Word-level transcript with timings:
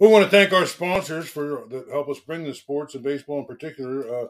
We 0.00 0.08
want 0.08 0.24
to 0.24 0.30
thank 0.30 0.52
our 0.52 0.66
sponsors 0.66 1.28
for 1.28 1.66
that 1.68 1.88
help 1.88 2.08
us 2.08 2.18
bring 2.18 2.44
the 2.44 2.54
sports 2.54 2.94
and 2.94 3.04
baseball 3.04 3.38
in 3.38 3.46
particular. 3.46 4.24
Uh, 4.24 4.26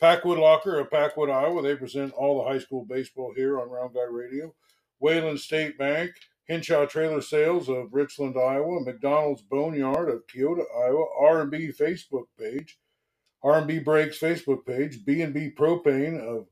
Packwood 0.00 0.38
Locker 0.38 0.78
of 0.78 0.90
Packwood, 0.90 1.30
Iowa. 1.30 1.62
They 1.62 1.76
present 1.76 2.12
all 2.14 2.38
the 2.38 2.48
high 2.48 2.58
school 2.58 2.84
baseball 2.84 3.32
here 3.36 3.60
on 3.60 3.68
Round 3.68 3.94
Guy 3.94 4.06
Radio. 4.08 4.54
Wayland 5.00 5.40
State 5.40 5.76
Bank, 5.78 6.12
Hinshaw 6.48 6.86
Trailer 6.86 7.20
Sales 7.20 7.68
of 7.68 7.92
Richland, 7.92 8.36
Iowa. 8.36 8.80
McDonald's 8.80 9.42
Boneyard 9.42 10.08
of 10.08 10.26
Keota, 10.26 10.64
Iowa. 10.76 11.04
R&B 11.20 11.72
Facebook 11.78 12.26
page. 12.38 12.78
R&B 13.42 13.80
Breaks 13.80 14.18
Facebook 14.18 14.64
page. 14.66 15.04
B&B 15.04 15.50
Propane 15.56 16.20
of 16.20 16.46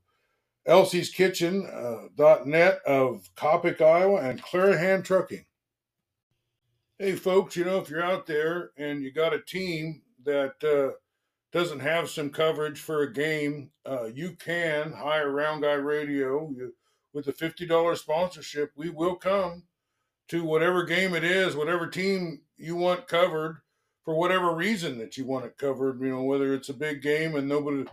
Elsie's 0.65 1.09
Kitchen 1.09 1.65
uh, 1.65 2.43
.net 2.45 2.79
of 2.85 3.29
Coppock, 3.35 3.81
Iowa. 3.81 4.21
And 4.21 4.41
Clarahan 4.41 5.03
Trucking. 5.03 5.45
Hey, 7.01 7.15
folks, 7.15 7.55
you 7.55 7.65
know, 7.65 7.79
if 7.79 7.89
you're 7.89 8.03
out 8.03 8.27
there 8.27 8.69
and 8.77 9.01
you 9.01 9.11
got 9.11 9.33
a 9.33 9.41
team 9.41 10.03
that 10.23 10.53
uh, 10.63 10.95
doesn't 11.51 11.79
have 11.79 12.11
some 12.11 12.29
coverage 12.29 12.79
for 12.79 13.01
a 13.01 13.11
game, 13.11 13.71
uh, 13.89 14.05
you 14.13 14.35
can 14.35 14.91
hire 14.91 15.31
Round 15.31 15.63
Guy 15.63 15.73
Radio 15.73 16.51
you, 16.55 16.75
with 17.11 17.27
a 17.27 17.33
$50 17.33 17.97
sponsorship. 17.97 18.69
We 18.75 18.91
will 18.91 19.15
come 19.15 19.63
to 20.27 20.43
whatever 20.43 20.83
game 20.83 21.15
it 21.15 21.23
is, 21.23 21.55
whatever 21.55 21.87
team 21.87 22.41
you 22.55 22.75
want 22.75 23.07
covered 23.07 23.63
for 24.05 24.13
whatever 24.13 24.53
reason 24.53 24.99
that 24.99 25.17
you 25.17 25.25
want 25.25 25.45
it 25.45 25.57
covered. 25.57 25.99
You 26.01 26.09
know, 26.09 26.21
whether 26.21 26.53
it's 26.53 26.69
a 26.69 26.73
big 26.75 27.01
game 27.01 27.35
and 27.35 27.49
nobody, 27.49 27.83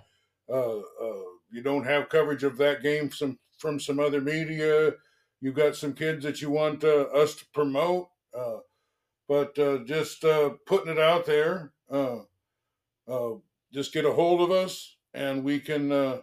uh, 0.51 0.81
uh, 0.81 1.23
you 1.51 1.62
don't 1.62 1.87
have 1.87 2.11
coverage 2.11 2.45
of 2.45 2.59
that 2.59 2.83
game 2.83 3.09
from 3.09 3.39
from 3.56 3.81
some 3.81 4.01
other 4.01 4.20
media. 4.20 4.93
You've 5.41 5.55
got 5.55 5.77
some 5.77 5.95
kids 5.95 6.25
that 6.25 6.43
you 6.43 6.51
want 6.51 6.84
uh, 6.84 7.06
us 7.15 7.37
to 7.37 7.47
promote, 7.55 8.09
uh, 8.39 8.59
but 9.29 9.59
uh, 9.59 9.79
just 9.85 10.25
uh, 10.25 10.51
putting 10.67 10.91
it 10.91 10.99
out 10.99 11.27
there. 11.27 11.73
just 13.73 13.93
get 13.93 14.07
a 14.07 14.12
hold 14.12 14.41
of 14.41 14.51
us, 14.51 14.97
and 15.12 15.45
we 15.45 15.61
can 15.61 16.23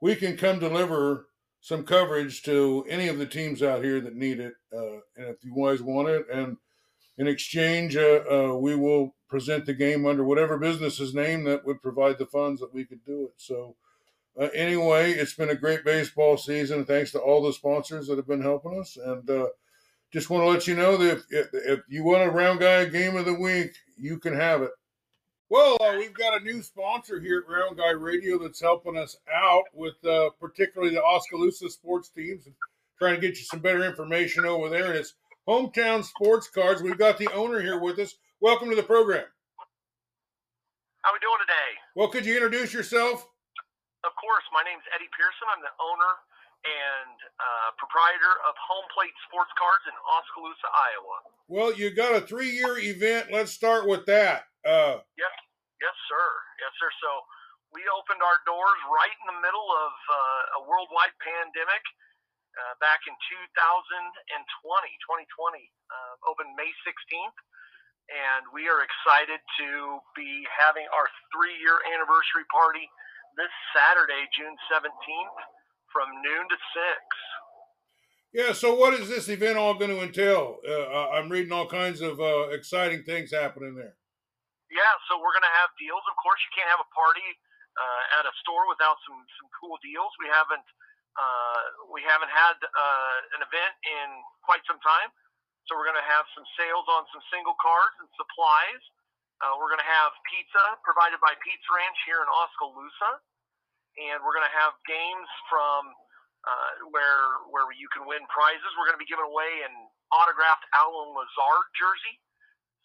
we 0.00 0.14
can 0.14 0.36
come 0.36 0.58
deliver 0.58 1.28
some 1.64 1.82
coverage 1.82 2.42
to 2.42 2.84
any 2.90 3.08
of 3.08 3.16
the 3.16 3.24
teams 3.24 3.62
out 3.62 3.82
here 3.82 3.98
that 3.98 4.14
need 4.14 4.38
it. 4.38 4.52
Uh, 4.70 5.00
and 5.16 5.28
if 5.28 5.42
you 5.42 5.54
guys 5.56 5.80
want 5.80 6.08
it, 6.08 6.26
and 6.30 6.58
in 7.16 7.26
exchange, 7.26 7.96
uh, 7.96 8.20
uh, 8.30 8.54
we 8.54 8.76
will 8.76 9.14
present 9.30 9.64
the 9.64 9.72
game 9.72 10.04
under 10.04 10.22
whatever 10.22 10.58
business's 10.58 11.14
name 11.14 11.44
that 11.44 11.64
would 11.64 11.80
provide 11.80 12.18
the 12.18 12.26
funds 12.26 12.60
that 12.60 12.74
we 12.74 12.84
could 12.84 13.02
do 13.06 13.24
it. 13.24 13.32
So, 13.38 13.76
uh, 14.38 14.48
anyway, 14.54 15.12
it's 15.12 15.32
been 15.32 15.48
a 15.48 15.54
great 15.54 15.86
baseball 15.86 16.36
season. 16.36 16.84
Thanks 16.84 17.12
to 17.12 17.18
all 17.18 17.42
the 17.42 17.52
sponsors 17.54 18.08
that 18.08 18.18
have 18.18 18.28
been 18.28 18.42
helping 18.42 18.78
us. 18.78 18.98
And 19.02 19.30
uh, 19.30 19.46
just 20.14 20.30
want 20.30 20.44
to 20.44 20.46
let 20.46 20.68
you 20.68 20.76
know 20.76 20.96
that 20.96 21.24
if, 21.28 21.48
if 21.52 21.80
you 21.88 22.04
want 22.04 22.22
a 22.22 22.30
round 22.30 22.60
guy 22.60 22.84
game 22.84 23.16
of 23.16 23.24
the 23.24 23.34
week, 23.34 23.74
you 23.98 24.16
can 24.16 24.32
have 24.32 24.62
it. 24.62 24.70
Well, 25.50 25.76
uh, 25.80 25.96
we've 25.98 26.14
got 26.14 26.40
a 26.40 26.44
new 26.44 26.62
sponsor 26.62 27.18
here 27.18 27.42
at 27.42 27.52
Round 27.52 27.76
Guy 27.76 27.90
Radio 27.90 28.38
that's 28.38 28.60
helping 28.60 28.96
us 28.96 29.16
out 29.34 29.64
with 29.74 29.96
uh, 30.06 30.30
particularly 30.38 30.94
the 30.94 31.02
Oskaloosa 31.02 31.68
sports 31.68 32.10
teams 32.10 32.46
and 32.46 32.54
trying 32.96 33.16
to 33.16 33.20
get 33.20 33.36
you 33.36 33.44
some 33.44 33.58
better 33.58 33.82
information 33.84 34.46
over 34.46 34.68
there. 34.68 34.86
And 34.86 34.94
it's 34.94 35.14
Hometown 35.48 36.04
Sports 36.04 36.48
Cards. 36.48 36.80
We've 36.80 36.96
got 36.96 37.18
the 37.18 37.28
owner 37.34 37.60
here 37.60 37.80
with 37.80 37.98
us. 37.98 38.14
Welcome 38.40 38.70
to 38.70 38.76
the 38.76 38.84
program. 38.84 39.26
How 41.02 41.10
are 41.10 41.14
we 41.14 41.18
doing 41.18 41.42
today? 41.42 41.70
Well, 41.96 42.08
could 42.08 42.24
you 42.24 42.34
introduce 42.34 42.72
yourself? 42.72 43.26
Of 44.04 44.12
course. 44.14 44.44
My 44.54 44.62
name's 44.62 44.86
Eddie 44.94 45.10
Pearson. 45.10 45.50
I'm 45.50 45.60
the 45.60 45.74
owner 45.82 46.12
and 46.64 47.16
uh, 47.36 47.68
proprietor 47.76 48.34
of 48.48 48.56
Home 48.56 48.88
Plate 48.96 49.12
Sports 49.28 49.52
Cards 49.60 49.84
in 49.84 49.96
Oskaloosa, 50.00 50.68
Iowa. 50.72 51.16
Well, 51.44 51.70
you 51.76 51.92
got 51.92 52.16
a 52.16 52.24
three-year 52.24 52.80
event. 52.80 53.28
Let's 53.28 53.52
start 53.52 53.84
with 53.84 54.08
that. 54.08 54.48
Uh, 54.64 55.04
yes, 55.20 55.34
yes, 55.76 55.96
sir, 56.08 56.26
yes, 56.56 56.72
sir. 56.80 56.88
So 57.04 57.10
we 57.76 57.84
opened 57.92 58.24
our 58.24 58.40
doors 58.48 58.80
right 58.88 59.12
in 59.12 59.26
the 59.36 59.40
middle 59.44 59.68
of 59.68 59.92
uh, 59.92 60.58
a 60.58 60.60
worldwide 60.64 61.12
pandemic 61.20 61.84
uh, 62.56 62.74
back 62.80 63.04
in 63.04 63.12
2020, 63.12 64.88
2020. 65.04 65.68
Uh, 65.92 66.30
opened 66.32 66.56
May 66.56 66.72
16th, 66.80 67.38
and 68.08 68.48
we 68.56 68.72
are 68.72 68.80
excited 68.80 69.42
to 69.60 70.00
be 70.16 70.48
having 70.48 70.88
our 70.96 71.12
three-year 71.28 71.76
anniversary 71.92 72.48
party 72.48 72.88
this 73.36 73.52
Saturday, 73.74 74.24
June 74.32 74.54
17th, 74.70 75.38
from 75.94 76.10
noon 76.26 76.44
to 76.50 76.58
six. 76.74 77.00
Yeah, 78.34 78.50
so 78.50 78.74
what 78.74 78.98
is 78.98 79.06
this 79.06 79.30
event 79.30 79.54
all 79.54 79.78
going 79.78 79.94
to 79.94 80.02
entail? 80.02 80.58
Uh, 80.66 81.14
I'm 81.14 81.30
reading 81.30 81.54
all 81.54 81.70
kinds 81.70 82.02
of 82.02 82.18
uh, 82.18 82.50
exciting 82.50 83.06
things 83.06 83.30
happening 83.30 83.78
there. 83.78 83.94
Yeah, 84.74 84.94
so 85.06 85.22
we're 85.22 85.30
going 85.30 85.46
to 85.46 85.56
have 85.62 85.70
deals. 85.78 86.02
Of 86.10 86.18
course, 86.18 86.42
you 86.42 86.50
can't 86.50 86.66
have 86.66 86.82
a 86.82 86.90
party 86.90 87.22
uh, 87.78 88.18
at 88.18 88.26
a 88.26 88.34
store 88.42 88.66
without 88.66 88.98
some 89.06 89.22
some 89.38 89.48
cool 89.54 89.78
deals. 89.86 90.10
We 90.18 90.26
haven't 90.26 90.66
uh, 91.14 91.62
we 91.94 92.02
haven't 92.02 92.34
had 92.34 92.58
uh, 92.58 93.16
an 93.38 93.46
event 93.46 93.74
in 93.86 94.08
quite 94.42 94.66
some 94.66 94.82
time, 94.82 95.14
so 95.70 95.78
we're 95.78 95.86
going 95.86 96.02
to 96.02 96.10
have 96.10 96.26
some 96.34 96.42
sales 96.58 96.90
on 96.90 97.06
some 97.14 97.22
single 97.30 97.54
cards 97.62 97.94
and 98.02 98.10
supplies. 98.18 98.82
Uh, 99.42 99.54
we're 99.62 99.70
going 99.70 99.82
to 99.82 99.92
have 99.94 100.10
pizza 100.26 100.64
provided 100.82 101.22
by 101.22 101.38
Pizza 101.38 101.70
Ranch 101.70 101.98
here 102.02 102.18
in 102.18 102.26
Oskaloosa, 102.26 103.22
and 103.98 104.22
we're 104.22 104.34
going 104.34 104.46
to 104.46 104.56
have 104.58 104.74
games 104.84 105.28
from 105.46 105.90
uh, 106.44 106.70
where 106.90 107.44
where 107.50 107.70
you 107.74 107.88
can 107.90 108.04
win 108.04 108.22
prizes. 108.30 108.70
We're 108.76 108.90
going 108.90 108.98
to 108.98 109.04
be 109.04 109.08
giving 109.08 109.26
away 109.26 109.64
an 109.64 109.74
autographed 110.12 110.66
Allen 110.74 111.14
Lazard 111.14 111.66
jersey 111.74 112.20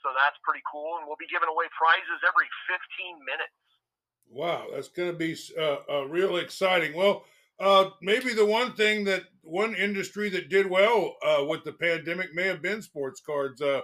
so 0.02 0.10
that's 0.16 0.38
pretty 0.44 0.64
cool. 0.70 0.98
And 1.00 1.08
we'll 1.08 1.20
be 1.20 1.30
giving 1.32 1.50
away 1.50 1.68
prizes 1.76 2.20
every 2.24 2.48
15 2.68 3.20
minutes. 3.28 3.58
Wow, 4.30 4.68
that's 4.74 4.90
going 4.90 5.12
to 5.12 5.18
be 5.18 5.36
uh, 5.58 5.78
uh, 5.90 6.06
real 6.08 6.38
exciting. 6.38 6.96
Well, 6.96 7.26
uh, 7.60 7.92
maybe 8.02 8.34
the 8.34 8.46
one 8.46 8.74
thing 8.74 9.04
that 9.06 9.24
one 9.42 9.76
industry 9.76 10.30
that 10.30 10.50
did 10.50 10.70
well 10.70 11.16
uh, 11.26 11.44
with 11.46 11.64
the 11.64 11.74
pandemic 11.74 12.34
may 12.34 12.48
have 12.48 12.62
been 12.62 12.82
sports 12.82 13.22
cards. 13.22 13.62
Uh, 13.62 13.82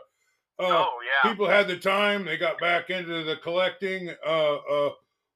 uh, 0.57 0.63
oh 0.63 0.99
yeah, 1.03 1.29
people 1.29 1.47
had 1.47 1.67
the 1.67 1.77
time; 1.77 2.23
they 2.23 2.37
got 2.37 2.59
back 2.59 2.89
into 2.89 3.23
the 3.23 3.35
collecting. 3.43 4.09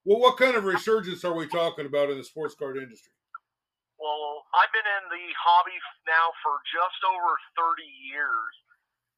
Well, 0.09 0.18
what 0.18 0.42
kind 0.42 0.58
of 0.58 0.66
resurgence 0.66 1.22
are 1.22 1.38
we 1.38 1.46
talking 1.46 1.86
about 1.86 2.09
in 2.09 2.18
the 2.18 2.25
sports 2.25 2.58
card 2.58 2.81
industry? 2.81 3.14
Well, 4.02 4.50
I've 4.58 4.74
been 4.74 4.90
in 4.90 5.06
the 5.14 5.25
hobby 5.38 5.78
now 6.09 6.34
for 6.42 6.58
just 6.74 6.97
over 7.06 7.38
30 7.53 7.86
years 7.86 8.53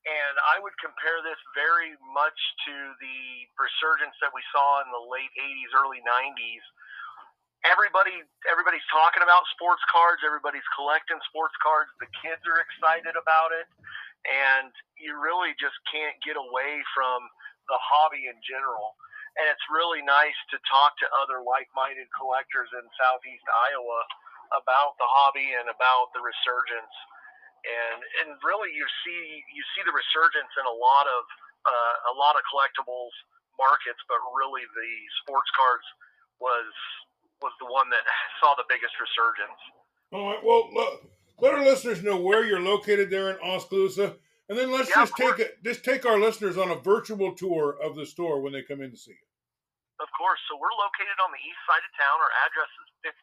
and 0.06 0.36
I 0.50 0.58
would 0.58 0.74
compare 0.82 1.22
this 1.22 1.38
very 1.54 1.94
much 2.10 2.38
to 2.66 2.76
the 2.98 3.22
resurgence 3.54 4.18
that 4.22 4.34
we 4.34 4.42
saw 4.50 4.82
in 4.82 4.90
the 4.90 5.04
late 5.06 5.30
80s, 5.38 5.72
early 5.78 6.02
90s. 6.02 6.66
Everybody, 7.70 8.26
everybody's 8.50 8.86
talking 8.90 9.22
about 9.22 9.46
sports 9.54 9.86
cards. 9.94 10.26
Everybody's 10.26 10.66
collecting 10.74 11.22
sports 11.30 11.54
cards. 11.62 11.94
The 12.02 12.10
kids 12.26 12.42
are 12.50 12.58
excited 12.58 13.14
about 13.14 13.54
it, 13.54 13.70
and 14.26 14.74
you 14.98 15.14
really 15.22 15.54
just 15.62 15.78
can't 15.94 16.18
get 16.26 16.34
away 16.34 16.82
from 16.98 17.22
the 17.70 17.78
hobby 17.78 18.26
in 18.26 18.42
general. 18.42 18.98
And 19.40 19.48
it's 19.48 19.64
really 19.72 20.04
nice 20.04 20.36
to 20.52 20.58
talk 20.68 21.00
to 21.00 21.08
other 21.24 21.40
like-minded 21.40 22.12
collectors 22.12 22.68
in 22.76 22.84
Southeast 23.00 23.48
Iowa 23.48 24.02
about 24.52 25.00
the 25.00 25.08
hobby 25.08 25.56
and 25.56 25.72
about 25.72 26.12
the 26.12 26.20
resurgence 26.20 26.92
and 27.62 28.00
and 28.22 28.28
really 28.42 28.74
you 28.74 28.86
see 29.06 29.22
you 29.54 29.64
see 29.78 29.84
the 29.86 29.94
resurgence 29.94 30.50
in 30.58 30.66
a 30.66 30.76
lot 30.76 31.06
of 31.06 31.22
uh, 31.62 31.96
a 32.10 32.16
lot 32.18 32.34
of 32.34 32.42
collectibles 32.50 33.14
markets, 33.60 34.02
but 34.10 34.18
really 34.34 34.66
the 34.74 34.92
sports 35.22 35.50
cards 35.54 35.86
was 36.42 36.70
was 37.42 37.54
the 37.62 37.70
one 37.70 37.90
that 37.94 38.02
saw 38.42 38.58
the 38.58 38.66
biggest 38.66 38.98
resurgence. 38.98 39.60
All 40.12 40.34
right. 40.34 40.44
Well, 40.44 40.70
look, 40.74 41.06
let 41.40 41.54
our 41.54 41.66
listeners 41.66 42.04
know 42.04 42.18
where 42.18 42.46
you're 42.46 42.62
located 42.62 43.10
there 43.10 43.30
in 43.30 43.38
Oskaloosa, 43.40 44.18
and 44.52 44.60
then 44.60 44.68
let's 44.68 44.92
yeah, 44.92 45.08
just 45.08 45.16
take 45.16 45.40
it. 45.40 45.64
Just 45.64 45.88
take 45.88 46.04
our 46.04 46.20
listeners 46.20 46.60
on 46.60 46.68
a 46.68 46.76
virtual 46.76 47.32
tour 47.32 47.80
of 47.80 47.96
the 47.96 48.04
store 48.04 48.44
when 48.44 48.52
they 48.52 48.60
come 48.60 48.84
in 48.84 48.92
to 48.92 49.00
see 49.00 49.16
you. 49.16 49.28
Of 50.04 50.12
course. 50.12 50.44
So 50.52 50.60
we're 50.60 50.76
located 50.76 51.16
on 51.24 51.32
the 51.32 51.40
east 51.40 51.64
side 51.64 51.80
of 51.80 51.92
town. 51.96 52.20
Our 52.20 52.34
address 52.44 52.68
is 52.84 53.16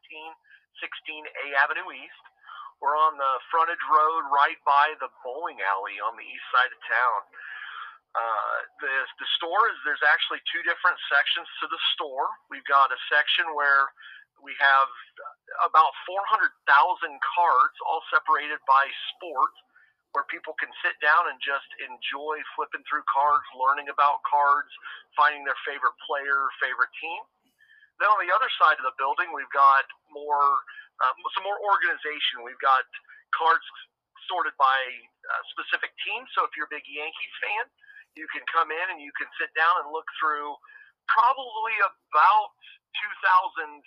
1516 0.80 1.28
A 1.28 1.46
Avenue 1.60 1.84
East. 1.92 2.24
We're 2.80 2.96
on 2.96 3.20
the 3.20 3.32
frontage 3.52 3.84
road 3.92 4.24
right 4.32 4.56
by 4.64 4.96
the 5.04 5.12
bowling 5.20 5.60
alley 5.60 6.00
on 6.00 6.16
the 6.16 6.24
east 6.24 6.48
side 6.48 6.72
of 6.72 6.80
town. 6.88 7.20
Uh, 8.16 8.56
the, 8.80 8.94
the 9.20 9.28
store 9.36 9.68
is 9.68 9.76
there's 9.84 10.06
actually 10.08 10.40
two 10.48 10.64
different 10.64 10.96
sections 11.12 11.44
to 11.60 11.68
the 11.68 11.82
store. 11.92 12.24
We've 12.48 12.64
got 12.64 12.88
a 12.88 12.96
section 13.12 13.52
where 13.52 13.84
we 14.40 14.56
have 14.64 14.88
about 15.68 15.92
400,000 16.08 16.56
cards, 17.20 17.76
all 17.84 18.00
separated 18.08 18.64
by 18.64 18.88
sport, 19.12 19.52
where 20.16 20.24
people 20.32 20.56
can 20.56 20.72
sit 20.80 20.96
down 21.04 21.28
and 21.28 21.36
just 21.44 21.68
enjoy 21.84 22.40
flipping 22.56 22.80
through 22.88 23.04
cards, 23.08 23.44
learning 23.52 23.92
about 23.92 24.24
cards, 24.24 24.72
finding 25.12 25.44
their 25.44 25.58
favorite 25.68 25.94
player, 26.08 26.48
favorite 26.58 26.92
team. 26.96 27.20
Then 28.00 28.08
on 28.08 28.20
the 28.22 28.32
other 28.32 28.48
side 28.62 28.78
of 28.78 28.86
the 28.86 28.96
building, 28.96 29.34
we've 29.34 29.50
got 29.52 29.84
more 30.08 30.64
um, 30.98 31.14
some 31.34 31.46
more 31.46 31.58
organization. 31.62 32.42
We've 32.42 32.58
got 32.58 32.82
cards 33.34 33.62
sorted 34.26 34.54
by 34.58 34.78
uh, 35.30 35.42
specific 35.54 35.94
teams. 36.02 36.26
So 36.34 36.42
if 36.44 36.52
you're 36.58 36.68
a 36.68 36.74
big 36.74 36.84
Yankees 36.86 37.34
fan, 37.42 37.64
you 38.18 38.26
can 38.34 38.42
come 38.50 38.74
in 38.74 38.86
and 38.90 38.98
you 38.98 39.14
can 39.14 39.30
sit 39.38 39.50
down 39.54 39.78
and 39.82 39.94
look 39.94 40.06
through 40.18 40.58
probably 41.06 41.74
about 41.86 42.50
2,000 43.62 43.82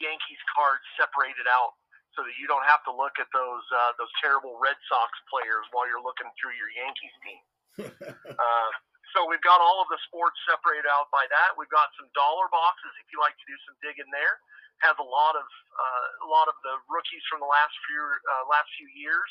Yankees 0.00 0.42
cards 0.54 0.82
separated 0.96 1.46
out 1.50 1.76
so 2.16 2.24
that 2.24 2.34
you 2.40 2.48
don't 2.48 2.64
have 2.64 2.82
to 2.88 2.92
look 2.92 3.16
at 3.20 3.28
those 3.34 3.64
uh, 3.72 3.92
those 4.00 4.10
terrible 4.22 4.56
Red 4.60 4.76
Sox 4.88 5.10
players 5.28 5.64
while 5.72 5.86
you're 5.86 6.02
looking 6.02 6.28
through 6.40 6.56
your 6.56 6.70
Yankees 6.72 7.16
team. 7.24 7.42
uh, 8.34 8.70
so 9.16 9.24
we've 9.24 9.42
got 9.44 9.62
all 9.62 9.80
of 9.80 9.88
the 9.88 10.00
sports 10.08 10.36
separated 10.44 10.88
out 10.88 11.08
by 11.08 11.24
that. 11.32 11.56
We've 11.56 11.72
got 11.72 11.88
some 11.96 12.10
dollar 12.12 12.50
boxes 12.52 12.92
if 13.00 13.08
you 13.08 13.22
like 13.22 13.36
to 13.36 13.46
do 13.48 13.56
some 13.64 13.76
digging 13.80 14.10
there. 14.12 14.40
Has 14.84 14.94
a 15.00 15.08
lot 15.08 15.34
of 15.34 15.46
uh, 15.46 16.06
a 16.22 16.28
lot 16.28 16.46
of 16.46 16.54
the 16.62 16.78
rookies 16.86 17.24
from 17.26 17.42
the 17.42 17.50
last 17.50 17.74
few 17.88 18.02
uh, 18.02 18.44
last 18.46 18.68
few 18.78 18.88
years. 18.94 19.30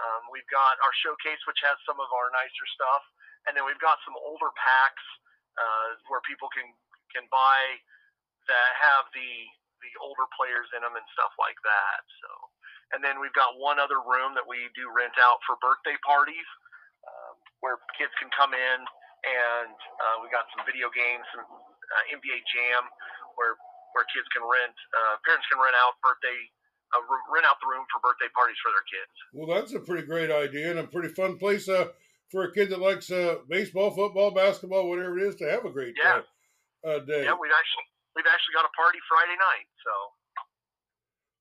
Um, 0.00 0.32
we've 0.32 0.48
got 0.48 0.80
our 0.80 0.94
showcase, 1.04 1.40
which 1.44 1.60
has 1.60 1.76
some 1.84 2.00
of 2.00 2.08
our 2.08 2.32
nicer 2.32 2.66
stuff, 2.72 3.04
and 3.44 3.52
then 3.52 3.68
we've 3.68 3.80
got 3.84 4.00
some 4.08 4.16
older 4.16 4.48
packs 4.56 5.04
uh, 5.60 6.00
where 6.08 6.24
people 6.24 6.48
can 6.48 6.72
can 7.12 7.28
buy 7.28 7.76
that 8.48 8.72
have 8.80 9.04
the 9.12 9.44
the 9.82 9.92
older 10.00 10.26
players 10.38 10.70
in 10.72 10.80
them 10.80 10.94
and 10.94 11.06
stuff 11.12 11.34
like 11.36 11.58
that. 11.66 12.02
So, 12.22 12.30
and 12.96 13.00
then 13.02 13.18
we've 13.18 13.34
got 13.34 13.58
one 13.58 13.82
other 13.82 14.00
room 14.00 14.32
that 14.38 14.46
we 14.46 14.70
do 14.78 14.88
rent 14.90 15.18
out 15.18 15.42
for 15.44 15.58
birthday 15.58 15.98
parties, 16.06 16.48
um, 17.04 17.34
where 17.60 17.82
kids 17.98 18.14
can 18.22 18.30
come 18.32 18.54
in, 18.54 18.78
and 19.26 19.76
uh, 19.76 20.16
we 20.22 20.30
got 20.30 20.46
some 20.54 20.62
video 20.66 20.90
games, 20.90 21.26
some 21.34 21.46
uh, 21.46 22.14
NBA 22.14 22.38
Jam, 22.50 22.86
where 23.36 23.58
where 23.92 24.08
kids 24.08 24.24
can 24.32 24.40
rent, 24.40 24.72
uh, 24.72 25.20
parents 25.20 25.44
can 25.52 25.60
rent 25.60 25.76
out 25.76 26.00
birthday. 26.00 26.38
Uh, 26.92 27.00
rent 27.32 27.48
out 27.48 27.56
the 27.64 27.68
room 27.72 27.88
for 27.88 28.04
birthday 28.04 28.28
parties 28.36 28.60
for 28.60 28.68
their 28.68 28.84
kids. 28.84 29.14
Well, 29.32 29.48
that's 29.48 29.72
a 29.72 29.80
pretty 29.80 30.04
great 30.04 30.28
idea 30.28 30.76
and 30.76 30.78
a 30.78 30.84
pretty 30.84 31.08
fun 31.08 31.40
place 31.40 31.64
uh, 31.64 31.88
for 32.32 32.44
a 32.44 32.52
kid 32.52 32.68
that 32.68 32.80
likes 32.80 33.12
uh, 33.12 33.36
baseball, 33.48 33.92
football, 33.92 34.30
basketball, 34.30 34.88
whatever 34.88 35.18
it 35.18 35.28
is, 35.28 35.36
to 35.36 35.48
have 35.48 35.64
a 35.64 35.70
great 35.70 35.94
yeah. 35.96 36.20
uh, 36.84 36.98
day. 37.00 37.24
Yeah, 37.24 37.36
we've 37.36 37.52
actually 37.52 37.88
we've 38.16 38.24
actually 38.32 38.54
got 38.54 38.64
a 38.64 38.72
party 38.76 38.98
Friday 39.08 39.36
night. 39.38 39.68
So, 39.84 39.92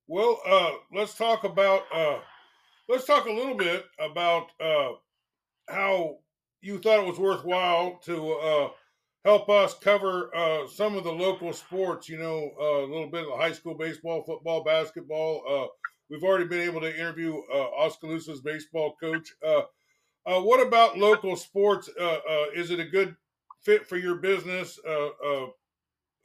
well, 0.07 0.41
uh, 0.45 0.71
let's 0.94 1.13
talk 1.15 1.44
about 1.44 1.83
uh, 1.94 2.19
let's 2.89 3.06
talk 3.06 3.25
a 3.25 3.31
little 3.31 3.56
bit 3.56 3.85
about 4.00 4.51
uh, 4.59 4.91
how 5.69 6.18
you 6.62 6.79
thought 6.79 7.00
it 7.00 7.07
was 7.07 7.19
worthwhile 7.19 8.00
to 8.06 8.33
uh, 8.33 8.69
help 9.25 9.50
us 9.50 9.73
cover 9.73 10.35
uh, 10.35 10.68
some 10.68 10.95
of 10.95 11.03
the 11.03 11.12
local 11.12 11.53
sports. 11.53 12.09
You 12.09 12.18
know, 12.18 12.51
uh, 12.59 12.85
a 12.85 12.89
little 12.91 13.09
bit 13.09 13.27
of 13.27 13.39
high 13.39 13.53
school 13.53 13.75
baseball, 13.75 14.24
football, 14.24 14.63
basketball. 14.63 15.69
We've 16.09 16.24
already 16.24 16.45
been 16.45 16.67
able 16.67 16.81
to 16.81 16.94
interview 16.94 17.35
Oskaloosa's 17.53 18.41
baseball 18.41 18.95
coach. 19.01 19.29
What 20.25 20.65
about 20.65 20.97
local 20.97 21.38
sports? 21.38 21.89
Is 22.53 22.69
it 22.69 22.81
a 22.81 22.85
good 22.85 23.15
fit 23.63 23.88
for 23.88 23.95
your 23.95 24.15
business? 24.15 24.77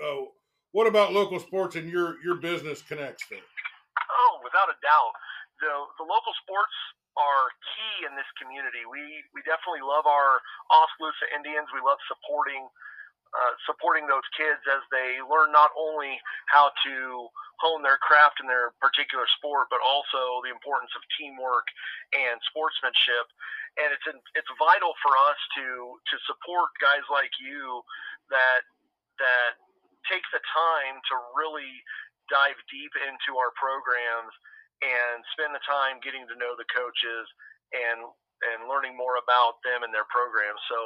Uh, 0.03 0.29
what 0.73 0.87
about 0.87 1.13
local 1.13 1.41
sports 1.41 1.77
and 1.77 1.89
your 1.89 2.21
your 2.23 2.37
business 2.37 2.83
connects 2.83 3.25
there? 3.31 3.41
Oh, 3.41 4.41
without 4.45 4.69
a 4.69 4.77
doubt, 4.85 5.15
the 5.61 5.73
the 5.97 6.07
local 6.07 6.35
sports 6.45 6.77
are 7.17 7.49
key 7.73 8.05
in 8.05 8.13
this 8.13 8.29
community. 8.37 8.85
We 8.85 9.01
we 9.33 9.41
definitely 9.49 9.85
love 9.85 10.05
our 10.05 10.41
Oskaloosa 10.69 11.33
Indians. 11.33 11.69
We 11.73 11.81
love 11.81 11.97
supporting 12.05 12.69
uh, 13.33 13.53
supporting 13.65 14.09
those 14.09 14.25
kids 14.37 14.61
as 14.69 14.85
they 14.93 15.21
learn 15.25 15.53
not 15.53 15.73
only 15.77 16.21
how 16.49 16.73
to 16.85 17.29
hone 17.61 17.81
their 17.81 17.97
craft 18.01 18.41
in 18.41 18.47
their 18.47 18.77
particular 18.85 19.25
sport, 19.41 19.73
but 19.73 19.81
also 19.81 20.45
the 20.45 20.53
importance 20.53 20.93
of 20.93 21.01
teamwork 21.17 21.65
and 22.13 22.37
sportsmanship. 22.49 23.27
And 23.81 23.93
it's 23.93 24.07
it's 24.37 24.53
vital 24.61 24.93
for 25.01 25.13
us 25.29 25.41
to 25.57 25.67
to 26.01 26.17
support 26.29 26.73
guys 26.81 27.05
like 27.09 27.33
you 27.41 27.81
that 28.29 28.65
that 29.21 29.57
take 30.11 30.25
the 30.35 30.43
time 30.53 30.97
to 31.11 31.15
really 31.37 31.71
dive 32.31 32.59
deep 32.71 32.93
into 33.07 33.39
our 33.39 33.55
programs 33.55 34.35
and 34.83 35.25
spend 35.33 35.55
the 35.57 35.63
time 35.65 36.03
getting 36.05 36.27
to 36.29 36.37
know 36.37 36.53
the 36.59 36.69
coaches 36.69 37.27
and 37.73 38.05
and 38.53 38.69
learning 38.69 38.93
more 38.93 39.17
about 39.17 39.57
them 39.65 39.81
and 39.81 39.89
their 39.97 40.05
programs. 40.13 40.61
So 40.69 40.77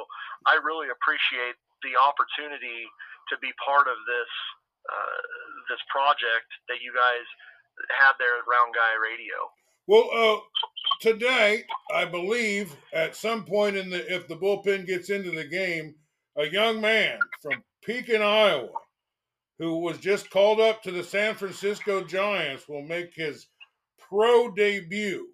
I 0.47 0.55
really 0.63 0.87
appreciate 0.87 1.59
the 1.83 1.99
opportunity 1.99 2.87
to 3.27 3.35
be 3.43 3.51
part 3.59 3.91
of 3.91 3.99
this 4.07 4.31
uh, 4.87 5.21
this 5.67 5.83
project 5.91 6.47
that 6.71 6.79
you 6.79 6.95
guys 6.95 7.27
have 7.99 8.15
there 8.19 8.39
at 8.39 8.47
Round 8.47 8.73
Guy 8.73 8.93
Radio. 8.97 9.37
Well, 9.87 10.07
uh, 10.13 10.39
today 11.01 11.63
I 11.93 12.05
believe 12.05 12.75
at 12.93 13.15
some 13.15 13.43
point 13.45 13.75
in 13.75 13.89
the 13.89 13.99
if 14.13 14.27
the 14.27 14.37
bullpen 14.37 14.87
gets 14.87 15.09
into 15.09 15.31
the 15.31 15.45
game, 15.45 15.95
a 16.37 16.47
young 16.47 16.79
man 16.79 17.19
from 17.41 17.63
Pekin, 17.83 18.21
Iowa, 18.21 18.69
who 19.61 19.77
was 19.77 19.99
just 19.99 20.31
called 20.31 20.59
up 20.59 20.81
to 20.81 20.89
the 20.89 21.03
San 21.03 21.35
Francisco 21.35 22.03
Giants, 22.03 22.67
will 22.67 22.81
make 22.81 23.13
his 23.13 23.45
pro 23.99 24.49
debut. 24.49 25.27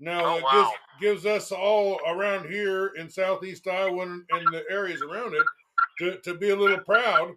Now, 0.00 0.24
oh, 0.24 0.36
it 0.38 0.42
wow. 0.42 0.72
gives, 1.00 1.22
gives 1.22 1.26
us 1.26 1.52
all 1.52 2.00
around 2.04 2.50
here 2.50 2.88
in 2.98 3.08
Southeast 3.08 3.68
Iowa 3.68 4.02
and, 4.02 4.24
and 4.32 4.46
the 4.50 4.64
areas 4.68 5.00
around 5.02 5.34
it 5.34 5.46
to, 6.00 6.18
to 6.22 6.36
be 6.36 6.50
a 6.50 6.56
little 6.56 6.80
proud. 6.80 7.30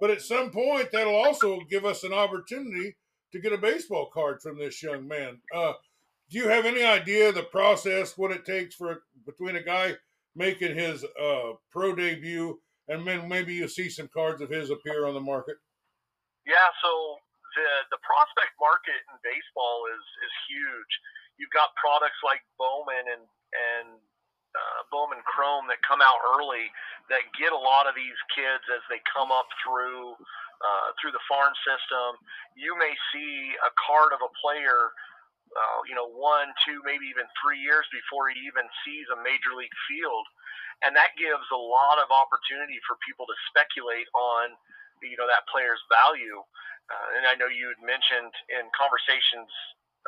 But 0.00 0.10
at 0.10 0.20
some 0.20 0.50
point, 0.50 0.88
that'll 0.90 1.14
also 1.14 1.60
give 1.70 1.84
us 1.84 2.02
an 2.02 2.12
opportunity 2.12 2.96
to 3.32 3.40
get 3.40 3.52
a 3.52 3.58
baseball 3.58 4.10
card 4.12 4.42
from 4.42 4.58
this 4.58 4.82
young 4.82 5.06
man. 5.06 5.38
Uh, 5.54 5.74
do 6.28 6.38
you 6.38 6.48
have 6.48 6.66
any 6.66 6.82
idea 6.82 7.30
the 7.30 7.44
process, 7.44 8.18
what 8.18 8.32
it 8.32 8.44
takes 8.44 8.74
for 8.74 9.02
between 9.24 9.54
a 9.54 9.62
guy 9.62 9.94
making 10.34 10.76
his 10.76 11.04
uh, 11.04 11.52
pro 11.70 11.94
debut 11.94 12.58
and 12.88 13.06
then 13.06 13.28
maybe 13.28 13.54
you 13.54 13.68
see 13.68 13.88
some 13.88 14.08
cards 14.12 14.40
of 14.40 14.50
his 14.50 14.70
appear 14.70 15.06
on 15.06 15.14
the 15.14 15.20
market? 15.20 15.56
Yeah, 16.48 16.70
so 16.82 17.20
the 17.54 17.70
the 17.94 18.00
prospect 18.02 18.56
market 18.58 18.98
in 19.12 19.16
baseball 19.22 19.86
is 19.92 20.04
is 20.26 20.34
huge. 20.50 20.92
You've 21.38 21.54
got 21.54 21.74
products 21.78 22.18
like 22.26 22.42
Bowman 22.58 23.06
and 23.14 23.24
and 23.54 23.88
uh, 24.56 24.80
Bowman 24.90 25.22
Chrome 25.28 25.68
that 25.70 25.80
come 25.86 26.02
out 26.02 26.18
early 26.36 26.68
that 27.12 27.24
get 27.38 27.54
a 27.54 27.58
lot 27.60 27.86
of 27.86 27.94
these 27.94 28.18
kids 28.34 28.64
as 28.74 28.82
they 28.90 29.00
come 29.12 29.30
up 29.30 29.46
through 29.62 30.16
uh, 30.18 30.88
through 30.98 31.14
the 31.14 31.24
farm 31.30 31.54
system. 31.62 32.18
You 32.58 32.74
may 32.80 32.94
see 33.14 33.54
a 33.62 33.72
card 33.86 34.12
of 34.16 34.20
a 34.24 34.32
player, 34.42 34.92
uh, 35.54 35.80
you 35.88 35.94
know, 35.96 36.08
one, 36.10 36.50
two, 36.66 36.80
maybe 36.84 37.06
even 37.10 37.26
three 37.40 37.60
years 37.60 37.86
before 37.94 38.30
he 38.32 38.38
even 38.48 38.66
sees 38.86 39.06
a 39.14 39.18
major 39.22 39.54
league 39.56 39.74
field, 39.90 40.26
and 40.86 40.94
that 40.96 41.14
gives 41.18 41.46
a 41.54 41.60
lot 41.60 41.98
of 42.02 42.10
opportunity 42.12 42.78
for 42.88 42.98
people 43.06 43.26
to 43.28 43.36
speculate 43.52 44.08
on 44.16 44.54
you 45.02 45.16
know 45.18 45.28
that 45.28 45.46
player's 45.50 45.80
value. 45.88 46.42
Uh, 46.88 47.20
and 47.20 47.24
I 47.28 47.36
know 47.36 47.52
you 47.52 47.68
had 47.68 47.84
mentioned 47.84 48.32
in 48.48 48.64
conversations, 48.72 49.52